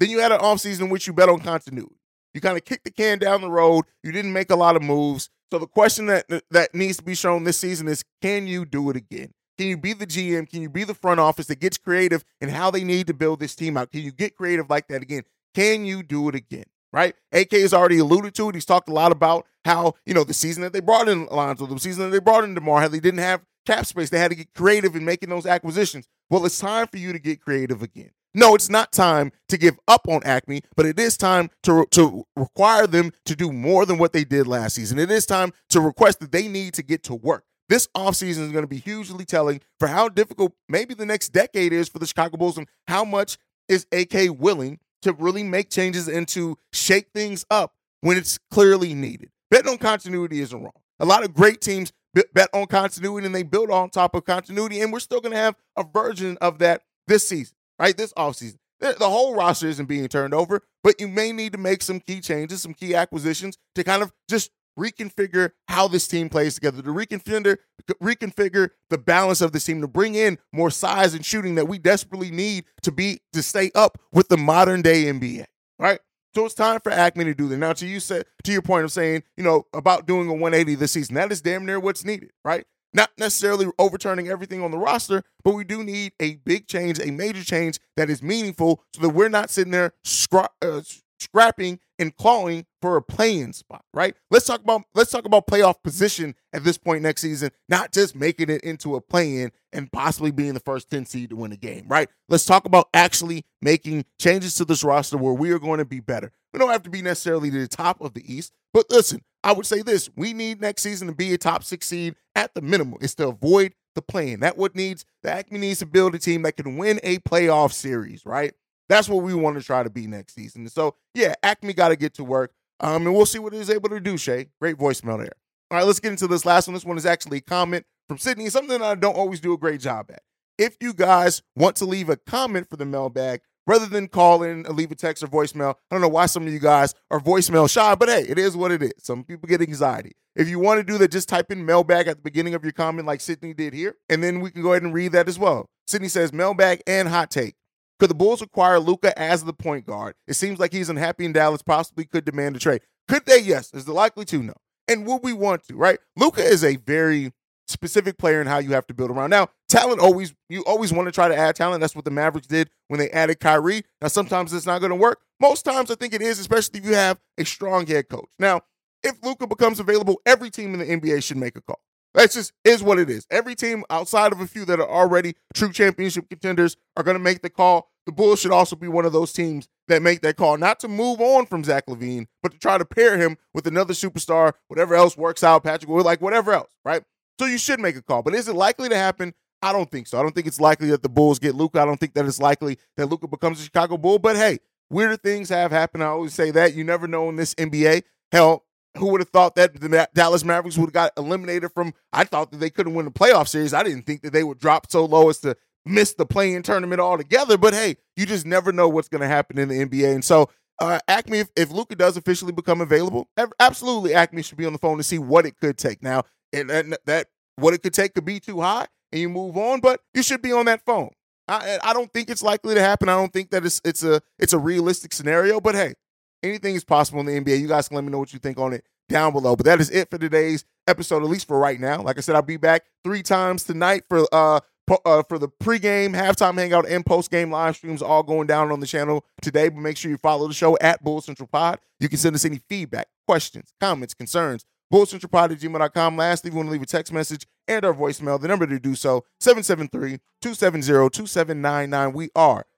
Then 0.00 0.10
you 0.10 0.18
had 0.18 0.32
an 0.32 0.40
offseason 0.40 0.80
in 0.80 0.88
which 0.88 1.06
you 1.06 1.12
bet 1.12 1.28
on 1.28 1.38
continuity. 1.38 1.94
You 2.34 2.40
kind 2.40 2.56
of 2.56 2.64
kicked 2.64 2.84
the 2.84 2.90
can 2.90 3.18
down 3.18 3.40
the 3.40 3.50
road. 3.50 3.84
You 4.02 4.12
didn't 4.12 4.32
make 4.32 4.50
a 4.50 4.56
lot 4.56 4.74
of 4.74 4.82
moves. 4.82 5.30
So 5.52 5.60
the 5.60 5.68
question 5.68 6.06
that 6.06 6.26
that 6.50 6.74
needs 6.74 6.96
to 6.96 7.04
be 7.04 7.14
shown 7.14 7.44
this 7.44 7.58
season 7.58 7.86
is 7.86 8.04
can 8.20 8.48
you 8.48 8.64
do 8.66 8.90
it 8.90 8.96
again? 8.96 9.32
Can 9.56 9.68
you 9.68 9.78
be 9.78 9.92
the 9.92 10.06
GM? 10.06 10.50
Can 10.50 10.60
you 10.60 10.68
be 10.68 10.84
the 10.84 10.94
front 10.94 11.20
office 11.20 11.46
that 11.46 11.60
gets 11.60 11.78
creative 11.78 12.24
in 12.40 12.48
how 12.48 12.70
they 12.70 12.84
need 12.84 13.06
to 13.06 13.14
build 13.14 13.40
this 13.40 13.54
team 13.54 13.76
out? 13.76 13.90
Can 13.90 14.02
you 14.02 14.12
get 14.12 14.36
creative 14.36 14.68
like 14.68 14.88
that 14.88 15.02
again? 15.02 15.22
Can 15.54 15.86
you 15.86 16.02
do 16.02 16.28
it 16.28 16.34
again? 16.34 16.64
Right? 16.96 17.14
AK 17.30 17.52
has 17.52 17.74
already 17.74 17.98
alluded 17.98 18.34
to 18.36 18.48
it. 18.48 18.54
He's 18.54 18.64
talked 18.64 18.88
a 18.88 18.92
lot 18.94 19.12
about 19.12 19.46
how, 19.66 19.96
you 20.06 20.14
know, 20.14 20.24
the 20.24 20.32
season 20.32 20.62
that 20.62 20.72
they 20.72 20.80
brought 20.80 21.10
in 21.10 21.28
Alonzo, 21.30 21.66
the 21.66 21.78
season 21.78 22.04
that 22.04 22.10
they 22.10 22.20
brought 22.20 22.42
in 22.42 22.54
DeMar, 22.54 22.80
how 22.80 22.88
they 22.88 23.00
didn't 23.00 23.20
have 23.20 23.42
cap 23.66 23.84
space. 23.84 24.08
They 24.08 24.18
had 24.18 24.30
to 24.30 24.34
get 24.34 24.54
creative 24.54 24.96
in 24.96 25.04
making 25.04 25.28
those 25.28 25.44
acquisitions. 25.44 26.08
Well, 26.30 26.46
it's 26.46 26.58
time 26.58 26.86
for 26.86 26.96
you 26.96 27.12
to 27.12 27.18
get 27.18 27.42
creative 27.42 27.82
again. 27.82 28.12
No, 28.32 28.54
it's 28.54 28.70
not 28.70 28.92
time 28.92 29.30
to 29.50 29.58
give 29.58 29.78
up 29.86 30.08
on 30.08 30.22
AKME, 30.22 30.64
but 30.74 30.86
it 30.86 30.98
is 30.98 31.18
time 31.18 31.50
to, 31.64 31.86
to 31.90 32.24
require 32.34 32.86
them 32.86 33.12
to 33.26 33.36
do 33.36 33.52
more 33.52 33.84
than 33.84 33.98
what 33.98 34.14
they 34.14 34.24
did 34.24 34.46
last 34.46 34.76
season. 34.76 34.98
It 34.98 35.10
is 35.10 35.26
time 35.26 35.52
to 35.70 35.82
request 35.82 36.20
that 36.20 36.32
they 36.32 36.48
need 36.48 36.72
to 36.74 36.82
get 36.82 37.02
to 37.04 37.14
work. 37.14 37.44
This 37.68 37.88
offseason 37.88 38.46
is 38.46 38.52
going 38.52 38.64
to 38.64 38.68
be 38.68 38.78
hugely 38.78 39.26
telling 39.26 39.60
for 39.78 39.88
how 39.88 40.08
difficult 40.08 40.54
maybe 40.66 40.94
the 40.94 41.04
next 41.04 41.34
decade 41.34 41.74
is 41.74 41.90
for 41.90 41.98
the 41.98 42.06
Chicago 42.06 42.38
Bulls 42.38 42.56
and 42.56 42.68
how 42.88 43.04
much 43.04 43.36
is 43.68 43.86
AK 43.92 44.38
willing 44.38 44.78
to 45.06 45.12
really 45.12 45.44
make 45.44 45.70
changes 45.70 46.08
and 46.08 46.26
to 46.26 46.58
shake 46.72 47.08
things 47.14 47.46
up 47.48 47.74
when 48.00 48.18
it's 48.18 48.38
clearly 48.50 48.92
needed. 48.92 49.30
Betting 49.50 49.70
on 49.70 49.78
continuity 49.78 50.40
isn't 50.40 50.60
wrong. 50.60 50.72
A 50.98 51.06
lot 51.06 51.22
of 51.22 51.32
great 51.32 51.60
teams 51.60 51.92
bet 52.34 52.48
on 52.52 52.66
continuity 52.66 53.26
and 53.26 53.34
they 53.34 53.44
build 53.44 53.70
on 53.70 53.88
top 53.90 54.14
of 54.16 54.24
continuity, 54.24 54.80
and 54.80 54.92
we're 54.92 55.00
still 55.00 55.20
going 55.20 55.32
to 55.32 55.38
have 55.38 55.54
a 55.76 55.84
version 55.84 56.36
of 56.40 56.58
that 56.58 56.82
this 57.06 57.28
season, 57.28 57.54
right? 57.78 57.96
This 57.96 58.12
offseason. 58.14 58.56
The 58.80 58.96
whole 59.00 59.34
roster 59.34 59.68
isn't 59.68 59.86
being 59.86 60.08
turned 60.08 60.34
over, 60.34 60.62
but 60.82 61.00
you 61.00 61.08
may 61.08 61.32
need 61.32 61.52
to 61.52 61.58
make 61.58 61.82
some 61.82 62.00
key 62.00 62.20
changes, 62.20 62.62
some 62.62 62.74
key 62.74 62.94
acquisitions 62.94 63.56
to 63.74 63.84
kind 63.84 64.02
of 64.02 64.12
just 64.28 64.50
reconfigure 64.78 65.52
how 65.68 65.88
this 65.88 66.06
team 66.08 66.28
plays 66.28 66.54
together, 66.54 66.82
to 66.82 66.90
reconfigure 66.90 67.58
reconfigure 68.02 68.70
the 68.90 68.98
balance 68.98 69.40
of 69.40 69.52
this 69.52 69.64
team, 69.64 69.80
to 69.80 69.88
bring 69.88 70.14
in 70.14 70.38
more 70.52 70.70
size 70.70 71.14
and 71.14 71.24
shooting 71.24 71.54
that 71.54 71.68
we 71.68 71.78
desperately 71.78 72.30
need 72.30 72.64
to 72.82 72.92
be 72.92 73.20
to 73.32 73.42
stay 73.42 73.70
up 73.74 73.98
with 74.12 74.28
the 74.28 74.36
modern 74.36 74.82
day 74.82 75.04
NBA. 75.04 75.44
Right. 75.78 76.00
So 76.34 76.44
it's 76.44 76.54
time 76.54 76.80
for 76.80 76.92
AKME 76.92 77.24
to 77.24 77.34
do 77.34 77.48
that. 77.48 77.56
Now, 77.56 77.72
to 77.72 77.86
you 77.86 77.98
said 77.98 78.26
to 78.44 78.52
your 78.52 78.60
point 78.60 78.84
of 78.84 78.92
saying, 78.92 79.22
you 79.38 79.42
know, 79.42 79.66
about 79.72 80.06
doing 80.06 80.28
a 80.28 80.32
180 80.32 80.74
this 80.74 80.92
season, 80.92 81.14
that 81.14 81.32
is 81.32 81.40
damn 81.40 81.64
near 81.64 81.80
what's 81.80 82.04
needed, 82.04 82.30
right? 82.44 82.66
Not 82.92 83.10
necessarily 83.18 83.66
overturning 83.78 84.28
everything 84.28 84.62
on 84.62 84.70
the 84.70 84.78
roster, 84.78 85.22
but 85.44 85.54
we 85.54 85.64
do 85.64 85.82
need 85.82 86.12
a 86.20 86.36
big 86.36 86.66
change, 86.66 87.00
a 87.00 87.10
major 87.10 87.42
change 87.42 87.78
that 87.96 88.10
is 88.10 88.22
meaningful, 88.22 88.82
so 88.94 89.00
that 89.02 89.10
we're 89.10 89.30
not 89.30 89.48
sitting 89.48 89.70
there 89.70 89.92
scra- 90.04 90.48
uh, 90.60 90.82
scrapping 91.18 91.78
and 91.98 92.14
clawing 92.16 92.66
for 92.82 92.96
a 92.96 93.02
play-in 93.02 93.52
spot, 93.52 93.84
right? 93.94 94.14
Let's 94.30 94.46
talk 94.46 94.62
about 94.62 94.82
let's 94.94 95.10
talk 95.10 95.24
about 95.24 95.46
playoff 95.46 95.82
position 95.82 96.34
at 96.52 96.64
this 96.64 96.78
point 96.78 97.02
next 97.02 97.22
season, 97.22 97.50
not 97.68 97.92
just 97.92 98.14
making 98.14 98.50
it 98.50 98.62
into 98.62 98.96
a 98.96 99.00
play-in 99.00 99.50
and 99.72 99.90
possibly 99.90 100.30
being 100.30 100.54
the 100.54 100.60
first 100.60 100.90
10 100.90 101.06
seed 101.06 101.30
to 101.30 101.36
win 101.36 101.52
a 101.52 101.56
game, 101.56 101.86
right? 101.88 102.08
Let's 102.28 102.44
talk 102.44 102.64
about 102.64 102.88
actually 102.94 103.44
making 103.60 104.04
changes 104.18 104.54
to 104.56 104.64
this 104.64 104.84
roster 104.84 105.16
where 105.16 105.34
we 105.34 105.50
are 105.50 105.58
going 105.58 105.78
to 105.78 105.84
be 105.84 106.00
better. 106.00 106.32
We 106.52 106.58
don't 106.58 106.70
have 106.70 106.82
to 106.84 106.90
be 106.90 107.02
necessarily 107.02 107.50
to 107.50 107.58
the 107.58 107.68
top 107.68 108.00
of 108.00 108.14
the 108.14 108.32
East, 108.32 108.52
but 108.72 108.86
listen, 108.90 109.22
I 109.42 109.52
would 109.52 109.66
say 109.66 109.82
this: 109.82 110.10
we 110.16 110.32
need 110.32 110.60
next 110.60 110.82
season 110.82 111.08
to 111.08 111.14
be 111.14 111.32
a 111.34 111.38
top 111.38 111.64
six 111.64 111.86
seed 111.86 112.14
at 112.34 112.54
the 112.54 112.60
minimum. 112.60 112.98
It's 113.00 113.14
to 113.16 113.28
avoid 113.28 113.74
the 113.94 114.02
play-in. 114.02 114.40
That 114.40 114.56
what 114.56 114.76
needs 114.76 115.04
the 115.22 115.30
AKME 115.30 115.58
needs 115.58 115.78
to 115.80 115.86
build 115.86 116.14
a 116.14 116.18
team 116.18 116.42
that 116.42 116.56
can 116.56 116.76
win 116.76 117.00
a 117.02 117.18
playoff 117.18 117.72
series, 117.72 118.24
right? 118.24 118.54
That's 118.88 119.08
what 119.08 119.22
we 119.22 119.34
want 119.34 119.58
to 119.58 119.64
try 119.64 119.82
to 119.82 119.90
be 119.90 120.06
next 120.06 120.34
season. 120.34 120.68
So 120.68 120.96
yeah, 121.14 121.34
AKME 121.42 121.74
got 121.76 121.88
to 121.88 121.96
get 121.96 122.14
to 122.14 122.24
work. 122.24 122.52
Um, 122.80 123.06
and 123.06 123.14
we'll 123.14 123.26
see 123.26 123.38
what 123.38 123.52
he's 123.52 123.70
able 123.70 123.88
to 123.88 124.00
do, 124.00 124.18
Shay. 124.18 124.48
Great 124.60 124.76
voicemail 124.76 125.18
there. 125.18 125.32
All 125.70 125.78
right, 125.78 125.86
let's 125.86 126.00
get 126.00 126.12
into 126.12 126.28
this 126.28 126.44
last 126.44 126.68
one. 126.68 126.74
This 126.74 126.84
one 126.84 126.98
is 126.98 127.06
actually 127.06 127.38
a 127.38 127.42
comment 127.42 127.86
from 128.08 128.18
Sydney, 128.18 128.48
something 128.50 128.80
I 128.82 128.94
don't 128.94 129.16
always 129.16 129.40
do 129.40 129.52
a 129.52 129.58
great 129.58 129.80
job 129.80 130.10
at. 130.10 130.22
If 130.58 130.76
you 130.80 130.92
guys 130.94 131.42
want 131.56 131.76
to 131.76 131.84
leave 131.84 132.08
a 132.08 132.16
comment 132.16 132.68
for 132.70 132.76
the 132.76 132.86
mailbag, 132.86 133.40
rather 133.66 133.86
than 133.86 134.08
call 134.08 134.42
in, 134.42 134.62
leave 134.64 134.92
a 134.92 134.94
text 134.94 135.22
or 135.22 135.26
voicemail, 135.26 135.74
I 135.90 135.94
don't 135.94 136.00
know 136.00 136.08
why 136.08 136.26
some 136.26 136.46
of 136.46 136.52
you 136.52 136.58
guys 136.58 136.94
are 137.10 137.20
voicemail 137.20 137.68
shy, 137.68 137.94
but 137.94 138.08
hey, 138.08 138.24
it 138.28 138.38
is 138.38 138.56
what 138.56 138.70
it 138.70 138.82
is. 138.82 138.92
Some 138.98 139.24
people 139.24 139.48
get 139.48 139.60
anxiety. 139.60 140.12
If 140.36 140.48
you 140.48 140.58
want 140.58 140.78
to 140.78 140.84
do 140.84 140.98
that, 140.98 141.10
just 141.10 141.28
type 141.28 141.50
in 141.50 141.64
mailbag 141.66 142.08
at 142.08 142.18
the 142.18 142.22
beginning 142.22 142.54
of 142.54 142.62
your 142.62 142.72
comment, 142.72 143.06
like 143.06 143.20
Sydney 143.20 143.54
did 143.54 143.74
here, 143.74 143.96
and 144.08 144.22
then 144.22 144.40
we 144.40 144.50
can 144.50 144.62
go 144.62 144.72
ahead 144.72 144.82
and 144.82 144.94
read 144.94 145.12
that 145.12 145.28
as 145.28 145.38
well. 145.38 145.68
Sydney 145.86 146.08
says 146.08 146.32
mailbag 146.32 146.82
and 146.86 147.08
hot 147.08 147.30
take. 147.30 147.56
Could 147.98 148.10
the 148.10 148.14
Bulls 148.14 148.42
acquire 148.42 148.78
Luka 148.78 149.18
as 149.18 149.44
the 149.44 149.52
point 149.52 149.86
guard? 149.86 150.14
It 150.26 150.34
seems 150.34 150.58
like 150.58 150.72
he's 150.72 150.88
unhappy 150.88 151.24
in 151.24 151.32
Dallas, 151.32 151.62
possibly 151.62 152.04
could 152.04 152.24
demand 152.24 152.56
a 152.56 152.58
trade. 152.58 152.82
Could 153.08 153.26
they? 153.26 153.40
Yes. 153.40 153.72
Is 153.72 153.88
it 153.88 153.92
likely 153.92 154.24
to? 154.26 154.42
No. 154.42 154.54
And 154.88 155.06
would 155.06 155.22
we 155.22 155.32
want 155.32 155.64
to, 155.68 155.76
right? 155.76 155.98
Luka 156.16 156.42
is 156.42 156.62
a 156.62 156.76
very 156.76 157.32
specific 157.68 158.18
player 158.18 158.40
in 158.40 158.46
how 158.46 158.58
you 158.58 158.70
have 158.70 158.86
to 158.86 158.94
build 158.94 159.10
around. 159.10 159.30
Now, 159.30 159.48
talent 159.68 160.00
always 160.00 160.34
you 160.48 160.62
always 160.64 160.92
want 160.92 161.06
to 161.06 161.12
try 161.12 161.28
to 161.28 161.36
add 161.36 161.56
talent. 161.56 161.80
That's 161.80 161.96
what 161.96 162.04
the 162.04 162.10
Mavericks 162.10 162.46
did 162.46 162.70
when 162.88 162.98
they 162.98 163.10
added 163.10 163.40
Kyrie. 163.40 163.82
Now, 164.00 164.08
sometimes 164.08 164.52
it's 164.52 164.66
not 164.66 164.80
going 164.80 164.90
to 164.90 164.96
work. 164.96 165.20
Most 165.40 165.64
times, 165.64 165.90
I 165.90 165.94
think 165.96 166.14
it 166.14 166.22
is, 166.22 166.38
especially 166.38 166.80
if 166.80 166.86
you 166.86 166.94
have 166.94 167.18
a 167.38 167.44
strong 167.44 167.86
head 167.86 168.08
coach. 168.08 168.30
Now, 168.38 168.60
if 169.02 169.16
Luka 169.22 169.46
becomes 169.46 169.80
available, 169.80 170.20
every 170.24 170.50
team 170.50 170.74
in 170.74 170.80
the 170.80 170.86
NBA 170.86 171.22
should 171.22 171.36
make 171.36 171.56
a 171.56 171.60
call. 171.60 171.80
That's 172.16 172.34
just 172.34 172.52
is 172.64 172.82
what 172.82 172.98
it 172.98 173.10
is. 173.10 173.26
Every 173.30 173.54
team 173.54 173.84
outside 173.90 174.32
of 174.32 174.40
a 174.40 174.46
few 174.46 174.64
that 174.64 174.80
are 174.80 174.88
already 174.88 175.34
true 175.54 175.70
championship 175.70 176.28
contenders 176.30 176.76
are 176.96 177.02
going 177.02 177.14
to 177.14 177.22
make 177.22 177.42
the 177.42 177.50
call. 177.50 177.90
The 178.06 178.12
Bulls 178.12 178.40
should 178.40 178.52
also 178.52 178.74
be 178.74 178.88
one 178.88 179.04
of 179.04 179.12
those 179.12 179.32
teams 179.32 179.68
that 179.88 180.00
make 180.00 180.22
that 180.22 180.36
call, 180.36 180.56
not 180.56 180.80
to 180.80 180.88
move 180.88 181.20
on 181.20 181.44
from 181.44 181.62
Zach 181.62 181.86
LaVine, 181.86 182.26
but 182.42 182.52
to 182.52 182.58
try 182.58 182.78
to 182.78 182.84
pair 182.84 183.18
him 183.18 183.36
with 183.52 183.66
another 183.66 183.92
superstar, 183.92 184.54
whatever 184.68 184.94
else 184.94 185.16
works 185.16 185.44
out, 185.44 185.62
Patrick, 185.62 185.90
or 185.90 186.02
like 186.02 186.20
whatever 186.22 186.52
else, 186.52 186.72
right? 186.84 187.02
So 187.38 187.46
you 187.46 187.58
should 187.58 187.80
make 187.80 187.96
a 187.96 188.02
call. 188.02 188.22
But 188.22 188.34
is 188.34 188.48
it 188.48 188.56
likely 188.56 188.88
to 188.88 188.96
happen? 188.96 189.34
I 189.60 189.72
don't 189.72 189.90
think 189.90 190.06
so. 190.06 190.18
I 190.18 190.22
don't 190.22 190.34
think 190.34 190.46
it's 190.46 190.60
likely 190.60 190.88
that 190.90 191.02
the 191.02 191.08
Bulls 191.08 191.38
get 191.38 191.54
Luka. 191.54 191.80
I 191.80 191.84
don't 191.84 191.98
think 191.98 192.14
that 192.14 192.24
it's 192.24 192.40
likely 192.40 192.78
that 192.96 193.06
Luka 193.06 193.26
becomes 193.26 193.60
a 193.60 193.64
Chicago 193.64 193.98
Bull. 193.98 194.18
But 194.18 194.36
hey, 194.36 194.60
weirder 194.88 195.16
things 195.16 195.48
have 195.50 195.70
happened. 195.70 196.02
I 196.02 196.06
always 196.06 196.32
say 196.32 196.50
that. 196.52 196.74
You 196.74 196.84
never 196.84 197.06
know 197.06 197.28
in 197.28 197.36
this 197.36 197.54
NBA. 197.56 198.04
Hell, 198.32 198.64
who 198.96 199.10
would 199.12 199.20
have 199.20 199.30
thought 199.30 199.54
that 199.56 199.78
the 199.78 200.08
Dallas 200.14 200.44
Mavericks 200.44 200.76
would 200.78 200.86
have 200.86 200.92
got 200.92 201.12
eliminated 201.16 201.72
from? 201.72 201.94
I 202.12 202.24
thought 202.24 202.50
that 202.50 202.58
they 202.58 202.70
couldn't 202.70 202.94
win 202.94 203.04
the 203.04 203.10
playoff 203.10 203.48
series. 203.48 203.74
I 203.74 203.82
didn't 203.82 204.02
think 204.02 204.22
that 204.22 204.32
they 204.32 204.44
would 204.44 204.58
drop 204.58 204.90
so 204.90 205.04
low 205.04 205.28
as 205.28 205.38
to 205.40 205.56
miss 205.84 206.14
the 206.14 206.26
play-in 206.26 206.62
tournament 206.62 207.00
altogether. 207.00 207.56
But 207.56 207.74
hey, 207.74 207.96
you 208.16 208.26
just 208.26 208.46
never 208.46 208.72
know 208.72 208.88
what's 208.88 209.08
going 209.08 209.20
to 209.20 209.28
happen 209.28 209.58
in 209.58 209.68
the 209.68 209.74
NBA. 209.76 210.14
And 210.14 210.24
so, 210.24 210.50
uh, 210.80 210.98
AKME, 211.08 211.40
if, 211.40 211.48
if 211.56 211.70
Luka 211.70 211.94
does 211.94 212.16
officially 212.16 212.52
become 212.52 212.80
available, 212.80 213.28
absolutely, 213.60 214.10
AKME 214.10 214.44
should 214.44 214.58
be 214.58 214.66
on 214.66 214.72
the 214.72 214.78
phone 214.78 214.98
to 214.98 215.02
see 215.02 215.18
what 215.18 215.46
it 215.46 215.56
could 215.58 215.78
take. 215.78 216.02
Now, 216.02 216.24
and, 216.52 216.70
and 216.70 216.96
that 217.06 217.28
what 217.56 217.72
it 217.72 217.82
could 217.82 217.94
take 217.94 218.14
could 218.14 218.24
be 218.24 218.40
too 218.40 218.60
high, 218.60 218.86
and 219.12 219.20
you 219.20 219.28
move 219.28 219.56
on. 219.56 219.80
But 219.80 220.00
you 220.12 220.22
should 220.22 220.42
be 220.42 220.52
on 220.52 220.66
that 220.66 220.84
phone. 220.84 221.10
I, 221.48 221.78
I 221.82 221.92
don't 221.92 222.12
think 222.12 222.28
it's 222.28 222.42
likely 222.42 222.74
to 222.74 222.80
happen. 222.80 223.08
I 223.08 223.14
don't 223.14 223.32
think 223.32 223.50
that 223.50 223.64
it's 223.64 223.80
it's 223.84 224.02
a 224.02 224.20
it's 224.38 224.52
a 224.52 224.58
realistic 224.58 225.12
scenario. 225.12 225.60
But 225.60 225.74
hey, 225.74 225.94
anything 226.42 226.74
is 226.74 226.84
possible 226.84 227.20
in 227.20 227.26
the 227.26 227.40
NBA. 227.40 227.60
You 227.60 227.68
guys 227.68 227.88
can 227.88 227.96
let 227.96 228.04
me 228.04 228.10
know 228.10 228.18
what 228.18 228.32
you 228.32 228.38
think 228.38 228.58
on 228.58 228.72
it 228.72 228.84
down 229.08 229.32
below. 229.32 229.56
But 229.56 229.66
that 229.66 229.80
is 229.80 229.90
it 229.90 230.10
for 230.10 230.18
today's 230.18 230.64
episode, 230.86 231.22
at 231.22 231.28
least 231.28 231.46
for 231.46 231.58
right 231.58 231.80
now. 231.80 232.02
Like 232.02 232.18
I 232.18 232.20
said, 232.20 232.34
I'll 232.34 232.42
be 232.42 232.56
back 232.56 232.84
three 233.04 233.22
times 233.22 233.64
tonight 233.64 234.04
for 234.08 234.26
uh, 234.32 234.60
uh 235.04 235.22
for 235.28 235.38
the 235.38 235.48
pregame, 235.48 236.14
halftime 236.14 236.58
hangout, 236.58 236.88
and 236.88 237.04
postgame 237.04 237.50
live 237.50 237.76
streams 237.76 238.02
all 238.02 238.22
going 238.22 238.46
down 238.46 238.70
on 238.70 238.80
the 238.80 238.86
channel 238.86 239.24
today. 239.42 239.68
But 239.68 239.80
make 239.80 239.96
sure 239.96 240.10
you 240.10 240.18
follow 240.18 240.48
the 240.48 240.54
show 240.54 240.76
at 240.80 241.02
Bull 241.02 241.20
Central 241.20 241.46
Pod. 241.46 241.80
You 242.00 242.08
can 242.08 242.18
send 242.18 242.36
us 242.36 242.44
any 242.44 242.60
feedback, 242.68 243.08
questions, 243.26 243.72
comments, 243.80 244.14
concerns. 244.14 244.64
BullCentralPod 244.92 245.50
at 245.50 245.58
gmail.com. 245.58 246.16
Lastly, 246.16 246.48
if 246.48 246.54
you 246.54 246.58
want 246.58 246.68
to 246.68 246.72
leave 246.72 246.82
a 246.82 246.86
text 246.86 247.12
message 247.12 247.44
and 247.66 247.84
our 247.84 247.92
voicemail, 247.92 248.40
the 248.40 248.46
number 248.46 248.68
to 248.68 248.78
do 248.78 248.94
so, 248.94 249.24
773-270-2799. 249.42 252.14
We 252.14 252.30
are 252.36 252.66